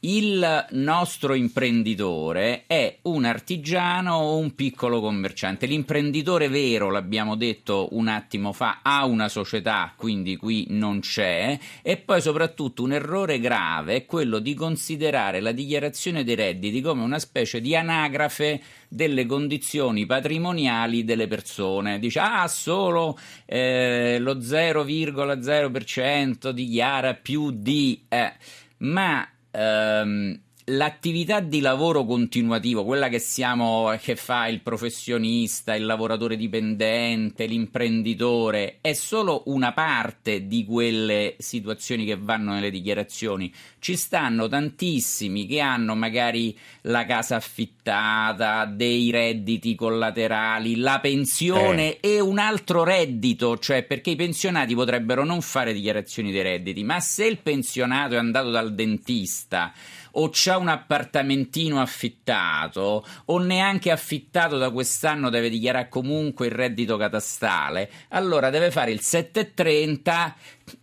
il 0.03 0.67
nostro 0.71 1.35
imprenditore 1.35 2.65
è 2.67 3.01
un 3.03 3.27
artigiano 3.27 4.15
o 4.15 4.39
un 4.39 4.55
piccolo 4.55 4.99
commerciante. 5.01 5.67
L'imprenditore 5.67 6.49
vero, 6.49 6.89
l'abbiamo 6.91 7.37
detto 7.37 7.89
un 7.93 8.09
attimo 8.09 8.55
fa, 8.55 8.81
ha 8.83 9.05
una 9.05 9.29
società, 9.29 9.93
quindi 9.95 10.37
qui 10.37 10.69
non 10.71 11.01
c'è. 11.01 11.59
E 11.83 11.99
poi 11.99 12.23
soprattutto 12.23 12.83
un 12.83 12.93
errore 12.93 13.41
grave 13.41 13.97
è 13.97 14.07
quello 14.07 14.39
di 14.39 14.55
considerare 14.55 15.41
la 15.41 15.53
dichiarazione 15.53 16.25
dei 16.25 16.35
redditi 16.35 16.81
come 16.81 17.03
una 17.03 17.19
specie 17.19 17.61
di 17.61 17.77
anagrafe 17.77 18.63
delle 18.89 19.27
condizioni 19.27 20.07
patrimoniali 20.07 21.05
delle 21.05 21.27
persone. 21.27 21.99
Dice, 21.99 22.21
ah, 22.21 22.49
solo 22.49 23.19
eh, 23.45 24.17
lo 24.19 24.37
0,0% 24.37 26.49
dichiara 26.51 27.13
più 27.13 27.51
di... 27.51 28.03
eh. 28.09 28.33
Ma 28.79 29.29
ehm, 29.53 30.41
l'attività 30.71 31.41
di 31.41 31.61
lavoro 31.61 32.05
continuativo, 32.05 32.85
quella 32.85 33.09
che 33.09 33.19
siamo 33.19 33.93
che 34.01 34.17
fa 34.17 34.47
il 34.47 34.61
professionista, 34.61 35.75
il 35.75 35.85
lavoratore 35.85 36.37
dipendente, 36.37 37.47
l'imprenditore, 37.47 38.79
è 38.81 38.93
solo 38.93 39.43
una 39.47 39.73
parte 39.73 40.47
di 40.47 40.65
quelle 40.65 41.35
situazioni 41.39 42.05
che 42.05 42.17
vanno 42.17 42.53
nelle 42.53 42.71
dichiarazioni. 42.71 43.53
Ci 43.79 43.97
stanno 43.97 44.47
tantissimi 44.49 45.47
che 45.47 45.61
hanno 45.61 45.95
magari 45.95 46.57
la 46.83 47.05
casa 47.05 47.37
affittata, 47.37 48.65
dei 48.67 49.11
redditi 49.11 49.75
collaterali, 49.75 50.77
la 50.77 51.01
pensione 51.01 51.99
e 52.01 52.21
un 52.21 52.39
altro 52.39 52.85
reddito, 52.85 53.59
cioè 53.59 53.83
perché 53.83 54.11
i 54.11 54.17
pensionati 54.17 54.75
potrebbero 54.75 55.25
non 55.25 55.41
fare 55.41 55.73
dichiarazioni 55.73 56.31
dei 56.31 56.43
redditi, 56.43 56.85
ma 56.85 57.01
se 57.01 57.27
il 57.27 57.39
pensionato 57.39 58.15
è 58.15 58.19
andato 58.19 58.51
dal 58.51 58.75
dentista 58.75 59.73
o 60.13 60.31
c'ha 60.33 60.57
un 60.57 60.69
appartamentino 60.69 61.81
affittato 61.81 63.05
o 63.27 63.39
neanche 63.39 63.91
affittato 63.91 64.59
da 64.59 64.71
quest'anno 64.71 65.31
deve 65.31 65.49
dichiarare 65.49 65.89
comunque 65.89 66.47
il 66.47 66.53
reddito 66.53 66.97
catastale, 66.97 67.91
allora 68.09 68.51
deve 68.51 68.71
fare 68.71 68.91
il 68.91 69.01
730 69.01 70.35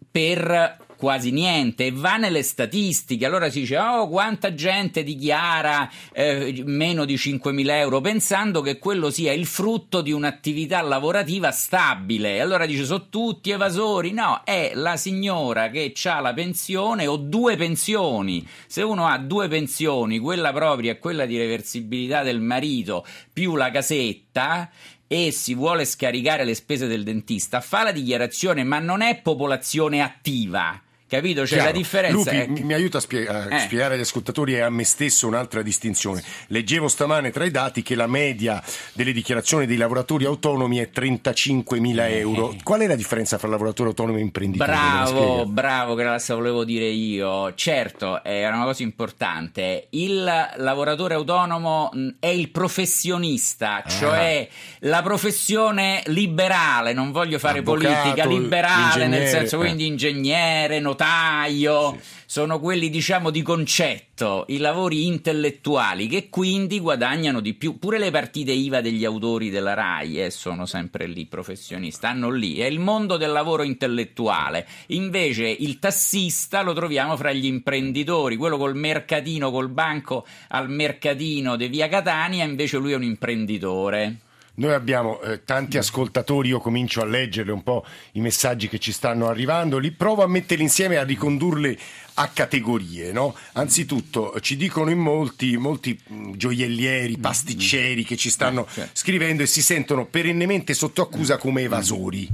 per 0.10 0.86
quasi 0.98 1.32
niente 1.32 1.86
e 1.86 1.92
va 1.92 2.18
nelle 2.18 2.44
statistiche. 2.44 3.26
Allora 3.26 3.50
si 3.50 3.62
dice 3.62 3.78
oh 3.78 4.10
quanta 4.10 4.54
gente 4.54 5.04
dichiara 5.04 5.90
eh, 6.12 6.64
meno 6.66 7.06
di 7.06 7.16
5.000 7.16 7.70
euro 7.70 8.02
pensando 8.02 8.62
che 8.62 8.78
quello 8.80 9.10
sia 9.10 9.32
il 9.32 9.46
frutto 9.46 10.02
di 10.02 10.12
un'attività 10.12 10.82
lavorativa 10.82 11.52
stabile. 11.52 12.42
Allora 12.42 12.66
dice 12.66 12.84
sono 12.84 13.08
tutti 13.10 13.52
evasori? 13.52 14.12
No 14.12 14.42
è 14.44 14.72
la 14.74 14.98
signora 14.98 15.70
che 15.70 15.94
ha 16.04 16.20
la 16.20 16.34
pensione 16.34 17.08
o 17.08 17.16
due 17.18 17.56
pensioni. 17.56 18.46
Se 18.66 18.82
uno 18.82 19.08
ha 19.08 19.18
due 19.18 19.48
pensioni 19.48 20.20
quella 20.20 20.52
propria 20.52 20.92
e 20.92 21.00
quella 21.00 21.26
di 21.26 21.38
reversibilità 21.38 22.24
del 22.24 22.42
marito 22.42 23.06
più 23.32 23.56
la 23.56 23.72
casetta 23.72 24.70
e 25.08 25.32
si 25.32 25.54
vuole 25.54 25.86
scaricare 25.86 26.44
le 26.44 26.54
spese 26.54 26.86
del 26.88 27.04
dentista, 27.04 27.62
fa 27.62 27.84
la 27.84 27.92
dichiarazione, 27.92 28.64
ma 28.64 28.80
non 28.80 29.02
è 29.02 29.22
popolazione 29.22 30.02
attiva. 30.02 30.82
Capito? 31.08 31.46
Cioè 31.46 31.58
Chiaro. 31.60 31.72
la 31.72 31.78
differenza 31.78 32.18
Lupi, 32.18 32.36
è 32.36 32.48
mi- 32.48 32.64
mi 32.64 32.74
aiuta 32.74 32.98
a, 32.98 33.02
spie- 33.02 33.28
a 33.28 33.56
Eh. 33.56 33.60
spiegare 33.60 33.94
agli 33.96 34.02
ascoltatori 34.02 34.56
e 34.56 34.60
a 34.60 34.70
me 34.70 34.84
stesso 34.84 35.26
un'altra 35.28 35.62
distinzione. 35.62 36.22
Leggevo 36.48 36.88
stamane 36.90 37.32
tra 37.32 37.46
i 37.46 37.52
dati 37.52 37.82
che 37.82 37.96
la 37.96 38.08
media 38.08 38.62
delle 38.94 39.14
dichiarazioni 39.14 39.66
dei 39.66 39.78
lavoratori 39.78 40.26
autonomi 40.26 40.78
è 40.78 40.90
35.000 40.94 42.10
euro. 42.10 42.56
Qual 42.64 42.82
è 42.82 42.88
la 42.88 42.96
differenza 42.96 43.38
tra 43.38 43.48
lavoratore 43.48 43.90
autonomo 43.90 44.18
e 44.18 44.22
imprenditore? 44.22 44.70
Bravo, 44.72 45.46
bravo, 45.46 45.96
che 45.96 46.04
la 46.04 46.22
volevo 46.30 46.64
dire 46.66 46.86
io. 46.88 47.54
Certo, 47.56 48.22
è 48.24 48.46
una 48.48 48.64
cosa 48.64 48.84
importante. 48.84 49.88
Il 49.92 50.24
lavoratore 50.24 51.14
autonomo 51.14 51.90
mh, 51.94 52.08
è 52.20 52.28
il 52.28 52.50
professionista, 52.50 53.82
Ah. 53.84 53.88
cioè 53.90 54.48
la 54.80 55.02
professione 55.02 56.02
liberale, 56.08 56.94
non 56.94 57.12
voglio 57.12 57.40
fare 57.40 57.60
Avvocato, 57.60 57.94
politica, 57.96 58.28
liberale 58.28 59.08
nel 59.08 59.28
senso 59.28 59.56
eh. 59.56 59.60
quindi 59.60 59.86
ingegnere, 59.86 60.80
notaio, 60.98 62.00
sono 62.26 62.60
quelli 62.60 62.90
diciamo 62.90 63.30
di 63.30 63.44
concetto, 63.44 64.46
i 64.48 64.58
lavori 64.58 65.06
intellettuali 65.06 66.08
che 66.08 66.30
quindi 66.30 66.80
guadagnano 66.80 67.40
di 67.40 67.54
più. 67.54 67.78
Pure 67.78 68.00
le 68.00 68.10
partite 68.10 68.52
IVA 68.52 68.82
degli 68.82 69.06
autori 69.06 69.52
della 69.52 69.76
RAI 69.76 70.24
eh, 70.24 70.32
sono 70.32 70.66
sempre 70.66 71.06
lì 71.06 71.28
professionisti, 71.28 71.96
stanno 71.96 72.32
lì, 72.32 72.58
è 72.58 72.66
il 72.66 72.80
mondo 72.80 73.18
del 73.18 73.32
lavoro 73.32 73.62
intellettuale. 73.62 74.68
Invece 74.88 75.46
il 75.46 75.78
tassista 75.78 76.64
lo 76.64 76.74
troviamo 76.74 77.16
fra 77.16 77.32
gli 77.32 77.46
imprenditori, 77.46 78.36
quello 78.36 78.58
col 78.58 78.76
mercatino, 78.76 79.52
col 79.52 79.70
banco 79.70 80.26
al 80.50 80.70
mercatino 80.70 81.56
di 81.56 81.68
Via 81.68 81.88
Catania, 81.88 82.44
invece 82.44 82.78
lui 82.78 82.94
è 82.94 82.96
un 82.96 83.04
imprenditore. 83.04 84.26
Noi 84.60 84.74
abbiamo 84.74 85.22
eh, 85.22 85.44
tanti 85.44 85.78
ascoltatori, 85.78 86.50
io 86.50 86.60
comincio 86.60 87.02
a 87.02 87.06
leggere 87.06 87.52
un 87.52 87.62
po' 87.62 87.86
i 88.14 88.22
messaggi 88.22 88.68
che 88.68 88.80
ci 88.80 88.92
stanno 88.92 89.28
arrivando, 89.28 89.78
li 89.78 89.92
provo 89.92 90.24
a 90.24 90.28
metterli 90.28 90.64
insieme 90.64 90.96
e 90.96 90.98
a 90.98 91.04
ricondurli 91.04 91.78
a 92.16 92.28
categorie. 92.30 93.12
No? 93.12 93.36
Anzitutto 93.54 94.40
ci 94.40 94.58
dicono 94.58 94.90
in 94.90 94.98
molti, 94.98 95.58
molti 95.58 96.00
mh, 96.08 96.32
gioiellieri, 96.38 97.20
pasticceri 97.20 98.04
che 98.04 98.18
ci 98.18 98.32
stanno 98.32 98.66
Eh, 98.66 98.72
certo. 98.72 98.90
scrivendo 98.94 99.44
e 99.44 99.46
si 99.46 99.62
sentono 99.62 100.08
perennemente 100.08 100.74
sotto 100.74 101.04
accusa 101.04 101.38
come 101.38 101.62
evasori. 101.62 102.28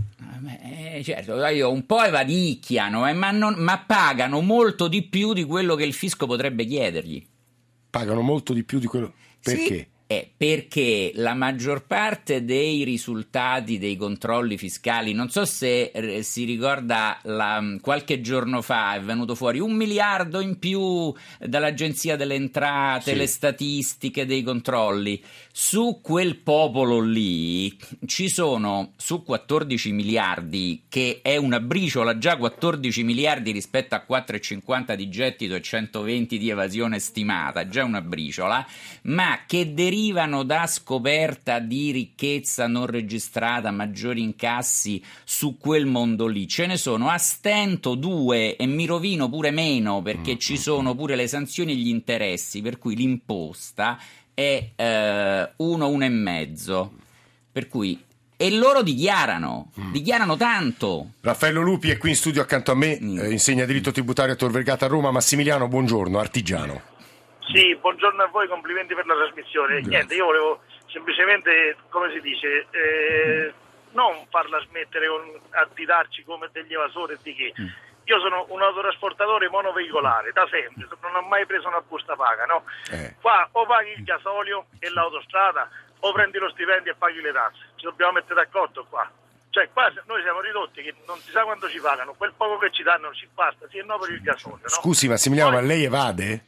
Eh, 0.62 1.03
certo, 1.03 1.46
io 1.48 1.72
un 1.72 1.86
po' 1.86 2.03
evadicchiano, 2.03 3.06
eh, 3.06 3.12
ma, 3.13 3.32
non- 3.32 3.56
ma 3.58 3.80
pagano 3.80 4.39
molto 4.39 4.88
di 4.88 5.01
più 5.03 5.34
di 5.34 5.44
quello 5.44 5.75
che 5.75 5.84
il 5.84 5.94
fisco 5.94 6.25
potrebbe 6.25 6.63
chiedergli. 6.65 7.25
Pagano 7.89 8.22
molto 8.22 8.53
di 8.53 8.63
più 8.63 8.80
di 8.80 8.86
quello. 8.88 9.12
Perché? 9.42 9.65
Sì, 9.65 9.74
eh, 9.74 9.88
perché 10.36 11.12
la 11.15 11.34
maggior 11.34 11.86
parte 11.86 12.43
dei 12.46 12.84
risultati 12.84 13.77
dei 13.77 13.96
controlli 13.96 14.58
fiscali, 14.58 15.13
non 15.13 15.29
so 15.29 15.46
se 15.46 15.91
eh, 15.93 16.24
si 16.24 16.43
ricorda, 16.46 17.20
la- 17.24 17.62
qualche 17.82 18.22
giorno 18.22 18.62
fa 18.62 18.96
è 18.96 19.01
venuto 19.01 19.36
fuori 19.36 19.60
un 19.60 19.74
miliardo 19.75 20.39
in 20.39 20.60
più 20.60 21.13
dall'Agenzia 21.39 22.15
delle 22.15 22.36
Entrate, 22.36 23.12
Sì. 23.12 23.17
le 23.17 23.27
statistiche 23.27 24.25
dei 24.25 24.43
controlli. 24.43 25.22
Su 25.51 26.00
quel 26.01 26.38
popolo 26.38 27.00
lì 27.00 27.75
ci 28.05 28.27
sono 28.29 28.93
su 28.98 29.24
14 29.24 29.91
miliardi, 29.91 30.84
che 30.89 31.20
è 31.22 31.38
una 31.38 31.60
briciola, 31.60 32.17
già 32.17 32.38
14 32.38 33.03
miliardi 33.03 33.51
rispetto 33.51 33.93
a 33.96 34.03
4,50 34.08 34.96
di 34.96 35.10
gettito 35.10 35.53
e 35.55 35.62
120 35.62 36.38
di 36.38 36.50
evasione 36.50 37.00
stimata, 37.00 37.67
già 37.67 37.84
una 37.84 38.01
briciola, 38.01 38.65
ma 39.03 39.41
che 39.46 39.74
derivano 40.04 40.44
da 40.44 40.68
scoperta 40.68 41.60
di 41.60 41.92
ricchezza 41.92 42.68
non 42.68 42.88
registrata, 42.88 43.72
maggiori 43.72 44.22
incassi 44.22 45.02
su 45.24 45.58
quel 45.58 45.86
mondo 45.86 46.28
lì. 46.28 46.46
Ce 46.48 46.66
ne 46.66 46.76
sono 46.76 47.08
a 47.10 47.18
stento 47.18 47.96
due 47.96 48.58
e 48.58 48.66
mi 48.66 48.86
rovino 48.86 49.30
pure 49.30 49.52
meno 49.52 50.02
perché 50.02 50.38
ci 50.38 50.58
sono 50.58 50.94
pure 50.94 51.16
le 51.16 51.28
sanzioni 51.28 51.72
e 51.72 51.76
gli 51.76 51.88
interessi, 51.88 52.62
per 52.62 52.80
cui 52.80 52.96
l'imposta 52.96 53.98
è 54.34 54.72
eh, 54.76 55.50
uno, 55.56 55.88
uno 55.88 56.04
e 56.04 56.10
mezzo. 56.10 56.92
Per 57.52 57.68
cui 57.70 57.98
e 58.36 58.50
loro 58.52 58.82
dichiarano, 58.82 59.72
dichiarano 59.92 60.36
tanto. 60.36 61.12
Raffaello 61.22 61.62
Lupi 61.62 61.92
è 61.92 61.98
qui 61.98 62.10
in 62.10 62.16
studio 62.18 62.42
accanto 62.42 62.72
a 62.72 62.76
me, 62.76 62.98
Mm. 63.00 63.20
eh, 63.20 63.32
insegna 63.32 63.64
diritto 63.64 63.92
tributario 63.92 64.34
a 64.34 64.36
Tor 64.36 64.52
Vergata 64.52 64.86
a 64.86 64.90
Roma. 64.90 65.12
Massimiliano, 65.12 65.68
buongiorno, 65.70 66.20
artigiano. 66.20 66.82
Sì, 67.52 67.76
buongiorno 67.76 68.24
a 68.24 68.28
voi, 68.28 68.48
complimenti 68.48 68.94
per 68.96 69.06
la 69.06 69.16
trasmissione. 69.16 69.82
Niente, 69.82 70.16
io 70.16 70.26
volevo 70.26 70.62
semplicemente, 70.88 71.76
come 71.90 72.12
si 72.12 72.22
dice, 72.22 72.68
eh, 72.72 73.54
non 73.92 74.26
farla 74.30 74.60
smettere 74.68 75.08
con, 75.08 75.40
a 75.52 75.68
darci 75.86 76.24
come 76.24 76.50
degli 76.52 76.74
evasori 76.74 77.14
e 77.14 77.18
di 77.22 77.34
che. 77.36 77.54
Io 78.06 78.20
sono 78.20 78.46
un 78.50 78.62
autotrasportatore 78.62 79.48
monoveicolare 79.48 80.34
da 80.34 80.46
sempre, 80.52 80.88
non 81.02 81.16
ho 81.16 81.22
mai 81.28 81.46
preso 81.46 81.70
una 81.70 81.82
busta 81.82 82.16
paga, 82.16 82.46
no? 82.46 82.66
Eh. 82.92 83.16
Qua 83.22 83.48
o 83.52 83.66
paghi 83.66 83.94
il 83.96 84.04
gasolio 84.04 84.66
e 84.80 84.90
l'autostrada 84.90 85.70
o 86.00 86.12
prendi 86.12 86.38
lo 86.38 86.50
stipendio 86.50 86.92
e 86.92 86.96
paghi 86.96 87.22
le 87.22 87.32
tasse. 87.32 87.60
Ci 87.76 87.86
dobbiamo 87.86 88.14
mettere 88.14 88.36
d'accordo 88.36 88.86
qua. 88.90 89.10
Cioè 89.52 89.70
qua 89.72 89.90
noi 90.06 90.22
siamo 90.22 90.42
ridotti 90.42 90.82
che 90.82 90.96
non 91.06 91.18
si 91.20 91.32
sa 91.32 91.44
quanto 91.44 91.70
ci 91.70 91.80
pagano, 91.80 92.14
quel 92.14 92.34
poco 92.36 92.58
che 92.58 92.72
ci 92.72 92.84
danno 92.84 93.14
ci 93.14 93.28
basta, 93.34 93.68
sì 93.70 93.78
e 93.78 93.84
no 93.84 93.98
per 94.00 94.10
il 94.10 94.22
gasolio, 94.22 94.64
no? 94.64 94.70
Scusi 94.70 95.08
Massimiliano, 95.08 95.52
Poi- 95.52 95.62
ma 95.62 95.68
lei 95.68 95.84
evade? 95.84 96.46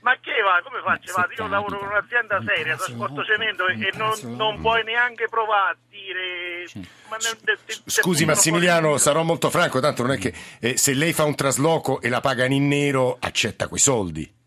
Ma 0.00 0.16
che 0.20 0.40
va? 0.42 0.60
Come 0.62 0.80
faccio? 0.82 1.12
Vado? 1.14 1.32
Io 1.36 1.48
lavoro 1.48 1.78
con 1.78 1.88
un'azienda 1.88 2.42
seria, 2.46 2.76
trasporto 2.76 3.24
cemento 3.24 3.66
e 3.66 3.90
non, 3.94 4.12
non 4.36 4.54
no. 4.54 4.60
puoi 4.60 4.82
neanche 4.84 5.28
provare 5.28 5.72
a 5.72 5.76
dire... 5.88 6.64
Ma 7.08 7.16
ne- 7.16 7.38
de- 7.42 7.58
de- 7.64 7.80
Scusi 7.84 8.24
Massimiliano, 8.24 8.96
sarò 8.96 9.22
molto 9.22 9.50
franco, 9.50 9.80
tanto 9.80 10.02
non 10.02 10.12
è 10.12 10.18
che 10.18 10.32
eh, 10.60 10.76
se 10.76 10.94
lei 10.94 11.12
fa 11.12 11.24
un 11.24 11.34
trasloco 11.34 12.00
e 12.00 12.08
la 12.08 12.20
pagano 12.20 12.54
in 12.54 12.68
nero, 12.68 13.16
accetta 13.20 13.68
quei 13.68 13.80
soldi. 13.80 14.38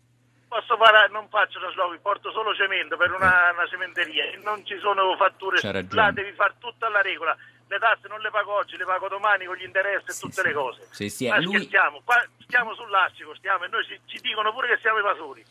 Posso 0.48 0.76
fare, 0.76 1.08
non 1.10 1.26
faccio 1.28 1.58
traslochi, 1.58 1.98
porto 2.00 2.30
solo 2.30 2.54
cemento 2.54 2.96
per 2.96 3.10
una, 3.10 3.50
una 3.52 3.66
cementeria 3.68 4.24
e 4.24 4.40
non 4.42 4.64
ci 4.64 4.78
sono 4.78 5.16
fatture. 5.16 5.58
Là 5.90 6.12
devi 6.12 6.32
fare 6.32 6.54
tutta 6.58 6.88
la 6.88 7.02
regola. 7.02 7.36
Le 7.74 7.80
tasse 7.80 8.06
non 8.06 8.20
le 8.20 8.30
pago 8.30 8.52
oggi, 8.54 8.76
le 8.76 8.84
pago 8.84 9.08
domani 9.08 9.46
con 9.46 9.56
gli 9.56 9.64
interessi 9.64 10.10
e 10.10 10.12
Sì, 10.12 10.20
tutte 10.20 10.42
sì. 10.42 10.46
le 10.46 10.52
cose. 10.52 10.86
Sì, 10.92 11.08
sì, 11.10 11.26
Ma 11.26 11.40
lui- 11.40 11.56
scherziamo, 11.56 12.02
qua 12.04 12.24
stiamo 12.44 12.72
sull'astico, 12.74 13.34
stiamo 13.34 13.64
e 13.64 13.68
noi 13.68 13.84
ci, 13.84 13.98
ci 14.06 14.20
dicono 14.20 14.52
pure 14.52 14.68
che 14.68 14.78
siamo 14.80 14.98
evasori. 15.00 15.44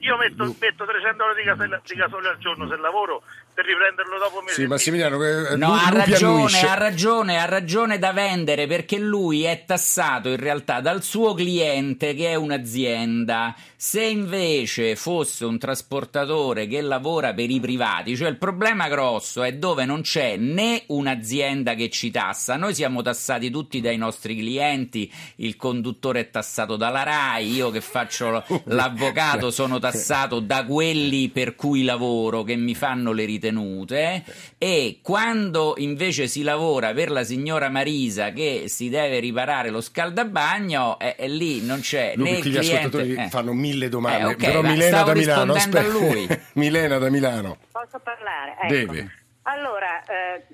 Io 0.00 0.16
metto, 0.18 0.44
metto 0.60 0.84
300 0.84 1.22
euro 1.22 1.34
di, 1.34 1.42
gasolio- 1.42 1.80
di 1.82 1.94
gasolio 1.94 2.28
al 2.28 2.36
giorno 2.36 2.68
se 2.68 2.76
lavoro 2.76 3.22
per 3.52 3.64
riprenderlo 3.64 4.18
dopo 4.18 4.38
un 4.38 4.44
mese. 4.44 4.60
Sì, 4.60 4.66
Massimiliano, 4.66 5.22
eh, 5.22 5.56
No, 5.56 5.68
Lu- 5.68 5.72
ha 5.72 5.90
ragione, 5.90 6.60
ha 6.60 6.74
ragione, 6.74 7.38
ha 7.38 7.44
ragione 7.44 7.98
da 7.98 8.12
vendere 8.12 8.66
perché 8.66 8.98
lui 8.98 9.44
è 9.44 9.64
tassato 9.66 10.28
in 10.28 10.36
realtà 10.36 10.80
dal 10.80 11.02
suo 11.02 11.34
cliente 11.34 12.14
che 12.14 12.28
è 12.28 12.34
un'azienda. 12.34 13.54
Se 13.76 14.02
invece 14.02 14.96
fosse 14.96 15.44
un 15.44 15.58
trasportatore 15.58 16.66
che 16.66 16.80
lavora 16.80 17.32
per 17.32 17.50
i 17.50 17.60
privati, 17.60 18.16
cioè 18.16 18.28
il 18.28 18.36
problema 18.36 18.88
grosso 18.88 19.42
è 19.42 19.54
dove 19.54 19.84
non 19.84 20.02
c'è 20.02 20.36
né 20.36 20.82
un'azienda 20.88 21.74
che 21.74 21.88
ci 21.90 22.10
tassa, 22.10 22.56
noi 22.56 22.74
siamo 22.74 23.02
tassati 23.02 23.50
tutti 23.50 23.80
dai 23.80 23.96
nostri 23.96 24.36
clienti, 24.36 25.10
il 25.36 25.56
conduttore 25.56 26.20
è 26.20 26.30
tassato 26.30 26.76
dalla 26.76 27.02
RAI, 27.02 27.50
io 27.50 27.70
che 27.70 27.80
faccio 27.80 28.44
l'avvocato 28.66 29.50
sono 29.50 29.78
tassato 29.78 30.40
da 30.40 30.64
quelli 30.64 31.28
per 31.30 31.54
cui 31.54 31.84
lavoro 31.84 32.42
che 32.42 32.56
mi 32.56 32.74
fanno 32.74 33.12
le 33.12 33.24
ritenute 33.40 34.22
e 34.58 35.00
quando 35.02 35.74
invece 35.78 36.28
si 36.28 36.42
lavora 36.42 36.92
per 36.92 37.10
la 37.10 37.24
signora 37.24 37.70
Marisa 37.70 38.30
che 38.30 38.64
si 38.66 38.90
deve 38.90 39.18
riparare 39.18 39.70
lo 39.70 39.80
scaldabagno 39.80 40.98
e, 40.98 41.16
e 41.18 41.28
lì 41.28 41.64
non 41.64 41.80
c'è 41.80 42.12
Lupi, 42.14 42.30
né 42.30 42.36
il 42.36 42.42
qui 42.42 42.50
gli 42.50 42.58
cliente 42.58 42.76
ascoltatori 42.76 43.14
eh. 43.14 43.28
fanno 43.30 43.52
mille 43.54 43.88
domande, 43.88 44.20
Eh, 44.20 44.32
ok, 44.34 44.36
però 44.36 44.62
Milena 44.62 45.02
da 45.02 45.14
Milano, 45.14 45.52
aspetta. 45.54 45.88
lui. 45.88 46.28
Milena 46.54 46.98
da 46.98 47.08
Milano. 47.08 47.56
Posso 47.72 47.98
parlare? 48.02 48.56
Ecco. 48.60 48.72
Deve. 48.92 49.12
Allora, 49.50 50.04
eh, 50.04 50.46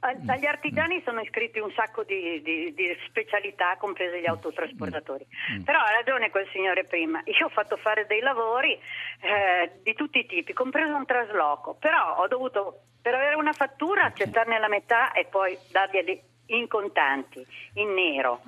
agli 0.00 0.46
artigiani 0.46 1.02
sono 1.04 1.20
iscritti 1.20 1.58
un 1.58 1.70
sacco 1.72 2.02
di, 2.02 2.40
di- 2.42 2.72
di 2.72 2.96
specialità, 3.06 3.76
comprese 3.76 4.20
gli 4.20 4.26
autotrasportatori. 4.26 5.26
Però 5.64 5.78
ha 5.78 5.90
ragione 5.90 6.30
quel 6.30 6.48
signore 6.50 6.84
prima. 6.84 7.20
Io 7.24 7.46
ho 7.46 7.50
fatto 7.50 7.76
fare 7.76 8.06
dei 8.06 8.20
lavori 8.20 8.72
eh, 8.72 9.72
di 9.82 9.92
tutti 9.92 10.20
i 10.20 10.26
tipi, 10.26 10.54
compreso 10.54 10.94
un 10.94 11.04
trasloco. 11.04 11.74
Però 11.74 12.16
ho 12.16 12.26
dovuto, 12.26 12.84
per 13.02 13.14
avere 13.14 13.34
una 13.34 13.52
fattura, 13.52 14.04
accettarne 14.04 14.58
la 14.58 14.68
metà 14.68 15.12
e 15.12 15.26
poi 15.26 15.56
darglieli 15.70 16.22
in 16.48 16.66
contanti, 16.68 17.44
in 17.74 17.92
nero. 17.94 18.42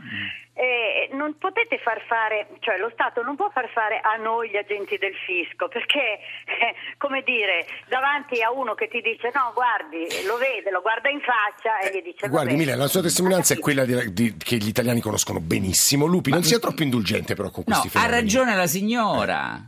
E 0.53 1.09
non 1.13 1.39
potete 1.39 1.79
far 1.79 2.03
fare, 2.07 2.49
cioè 2.59 2.77
lo 2.77 2.91
Stato 2.93 3.23
non 3.23 3.35
può 3.37 3.49
far 3.51 3.71
fare 3.71 3.99
a 4.03 4.17
noi 4.17 4.51
gli 4.51 4.57
agenti 4.57 4.99
del 4.99 5.15
fisco, 5.25 5.69
perché, 5.69 6.19
eh, 6.45 6.75
come 6.99 7.23
dire, 7.23 7.67
davanti 7.89 8.43
a 8.43 8.51
uno 8.53 8.75
che 8.75 8.89
ti 8.89 9.01
dice 9.01 9.31
no, 9.33 9.53
guardi, 9.55 10.07
lo 10.27 10.37
vede, 10.37 10.71
lo 10.71 10.83
guarda 10.83 11.09
in 11.09 11.21
faccia 11.21 11.79
e 11.79 11.97
gli 11.97 12.03
dice... 12.03 12.29
Guardi. 12.29 12.57
Milena, 12.57 12.77
la 12.77 12.89
sua 12.89 13.01
testimonianza 13.01 13.55
è 13.55 13.59
quella 13.59 13.85
di- 13.87 14.13
di- 14.13 14.37
che 14.37 14.57
gli 14.57 14.69
italiani 14.69 15.01
conoscono 15.01 15.41
benissimo. 15.41 16.05
Lupi, 16.07 16.31
non 16.31 16.43
sia 16.43 16.59
troppo 16.59 16.83
indulgente 16.83 17.35
però 17.35 17.49
con 17.51 17.65
No, 17.67 17.79
questi 17.79 17.97
ha 17.97 18.01
fenomeni. 18.01 18.21
ragione 18.23 18.55
la 18.57 18.67
signora. 18.67 19.61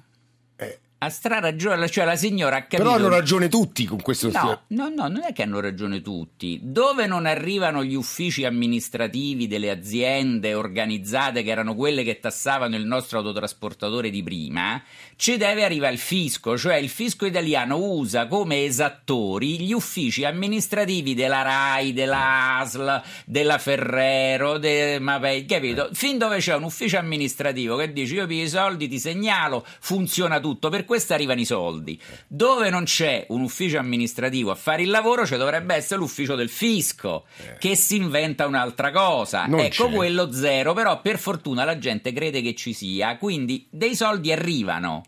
Ha 1.05 1.11
stra 1.11 1.41
ragione, 1.41 1.89
cioè 1.89 2.05
la 2.05 2.15
signora 2.15 2.55
ha 2.55 2.61
capito. 2.61 2.85
Però 2.85 2.95
hanno 2.95 3.09
ragione 3.09 3.49
tutti 3.49 3.87
con 3.87 4.01
questo 4.01 4.31
No, 4.31 4.63
no, 4.69 4.89
no, 4.89 5.09
non 5.09 5.23
è 5.25 5.33
che 5.33 5.43
hanno 5.43 5.59
ragione 5.59 6.01
tutti. 6.01 6.61
Dove 6.63 7.09
non 7.09 7.27
arrivano 7.27 7.83
gli 7.83 7.97
uffici 7.97 8.45
amministrativi 8.45 9.49
delle 9.49 9.71
aziende 9.71 10.55
organizzate 10.55 11.43
che 11.43 11.51
erano 11.51 11.75
quelle 11.75 12.05
che 12.05 12.21
tassavano 12.21 12.77
il 12.77 12.87
nostro 12.87 13.19
autotrasportatore 13.19 14.11
di 14.11 14.23
prima, 14.23 14.81
ci 15.17 15.37
deve 15.37 15.65
arrivare 15.65 15.95
il 15.95 15.99
fisco, 15.99 16.57
cioè 16.57 16.77
il 16.77 16.89
fisco 16.89 17.27
italiano 17.27 17.79
usa 17.79 18.29
come 18.29 18.63
esattori 18.65 19.59
gli 19.59 19.73
uffici 19.73 20.25
amministrativi 20.25 21.15
della 21.15 21.43
RAI, 21.43 21.93
della 21.93 22.59
ASL, 22.59 23.03
della 23.27 23.59
Ferrero, 23.59 24.59
de, 24.59 25.01
ma 25.01 25.19
beh, 25.19 25.47
capito? 25.47 25.89
Fin 25.95 26.17
dove 26.17 26.39
c'è 26.39 26.55
un 26.55 26.63
ufficio 26.63 26.99
amministrativo 26.99 27.75
che 27.75 27.93
dice 27.93 28.15
io 28.15 28.27
piglio 28.29 28.45
i 28.45 28.49
soldi, 28.49 28.87
ti 28.87 29.01
segnalo, 29.01 29.67
funziona 29.81 30.39
tutto, 30.39 30.69
per 30.69 30.91
questo 30.93 31.15
arrivano 31.15 31.41
i 31.41 31.47
soldi. 31.47 31.99
Dove 32.27 32.69
non 32.69 32.85
c'è 32.85 33.25
un 33.31 33.41
ufficio 33.41 33.79
amministrativo 33.79 34.51
a 34.51 34.55
fare 34.55 34.83
il 34.83 34.91
lavoro, 34.91 35.25
ci 35.25 35.39
dovrebbe 35.39 35.75
essere 35.75 36.01
l'ufficio 36.01 36.35
del 36.35 36.51
fisco, 36.51 37.25
che 37.59 37.77
si 37.77 37.97
inventa 37.97 38.47
un'altra 38.47 38.91
cosa. 38.91 39.47
Non 39.47 39.61
ecco 39.61 39.89
c'è. 39.89 39.95
quello 39.95 40.31
zero, 40.33 40.75
però 40.75 41.01
per 41.01 41.19
fortuna 41.19 41.65
la 41.65 41.79
gente 41.79 42.13
crede 42.13 42.43
che 42.43 42.55
ci 42.55 42.75
sia, 42.75 43.17
quindi 43.17 43.67
dei 43.71 43.97
soldi 43.97 44.31
arrivano. 44.33 45.03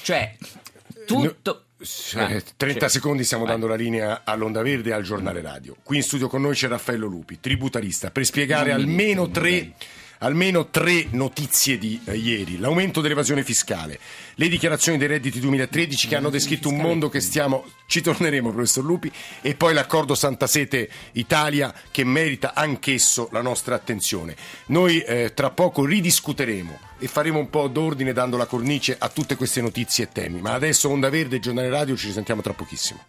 Cioè, 0.00 0.34
tutto... 1.06 1.64
Ah, 2.14 2.42
30 2.56 2.88
sì. 2.88 2.94
secondi 2.94 3.22
stiamo 3.22 3.44
Vai. 3.44 3.52
dando 3.52 3.68
la 3.68 3.76
linea 3.76 4.22
all'Onda 4.24 4.62
Verde 4.62 4.88
e 4.88 4.92
al 4.94 5.02
giornale 5.02 5.42
radio. 5.42 5.76
Qui 5.82 5.98
in 5.98 6.02
studio 6.02 6.26
con 6.26 6.40
noi 6.40 6.54
c'è 6.54 6.68
Raffaello 6.68 7.06
Lupi, 7.06 7.38
tributarista, 7.38 8.10
per 8.10 8.24
spiegare 8.24 8.72
almeno 8.72 9.28
tre. 9.28 9.74
Almeno 10.18 10.68
tre 10.68 11.06
notizie 11.10 11.78
di 11.78 12.00
eh, 12.04 12.16
ieri. 12.16 12.58
L'aumento 12.58 13.00
dell'evasione 13.00 13.44
fiscale, 13.44 13.98
le 14.34 14.48
dichiarazioni 14.48 14.98
dei 14.98 15.08
redditi 15.08 15.40
2013 15.40 16.08
che 16.08 16.16
hanno 16.16 16.30
descritto 16.30 16.68
un 16.68 16.76
mondo 16.76 17.08
che 17.08 17.20
stiamo... 17.20 17.64
Ci 17.88 18.02
torneremo, 18.02 18.52
professor 18.52 18.84
Lupi, 18.84 19.10
e 19.40 19.54
poi 19.54 19.72
l'accordo 19.72 20.14
Santa 20.14 20.46
Sete 20.46 20.90
Italia 21.12 21.72
che 21.90 22.04
merita 22.04 22.52
anch'esso 22.52 23.30
la 23.32 23.40
nostra 23.40 23.74
attenzione. 23.74 24.36
Noi 24.66 25.00
eh, 25.00 25.32
tra 25.32 25.48
poco 25.48 25.86
ridiscuteremo 25.86 26.78
e 26.98 27.06
faremo 27.06 27.38
un 27.38 27.48
po' 27.48 27.66
d'ordine 27.68 28.12
dando 28.12 28.36
la 28.36 28.44
cornice 28.44 28.94
a 28.98 29.08
tutte 29.08 29.36
queste 29.36 29.62
notizie 29.62 30.04
e 30.04 30.08
temi. 30.12 30.42
Ma 30.42 30.52
adesso 30.52 30.90
Onda 30.90 31.08
Verde, 31.08 31.40
Giornale 31.40 31.70
Radio, 31.70 31.96
ci 31.96 32.08
risentiamo 32.08 32.42
tra 32.42 32.52
pochissimo. 32.52 33.00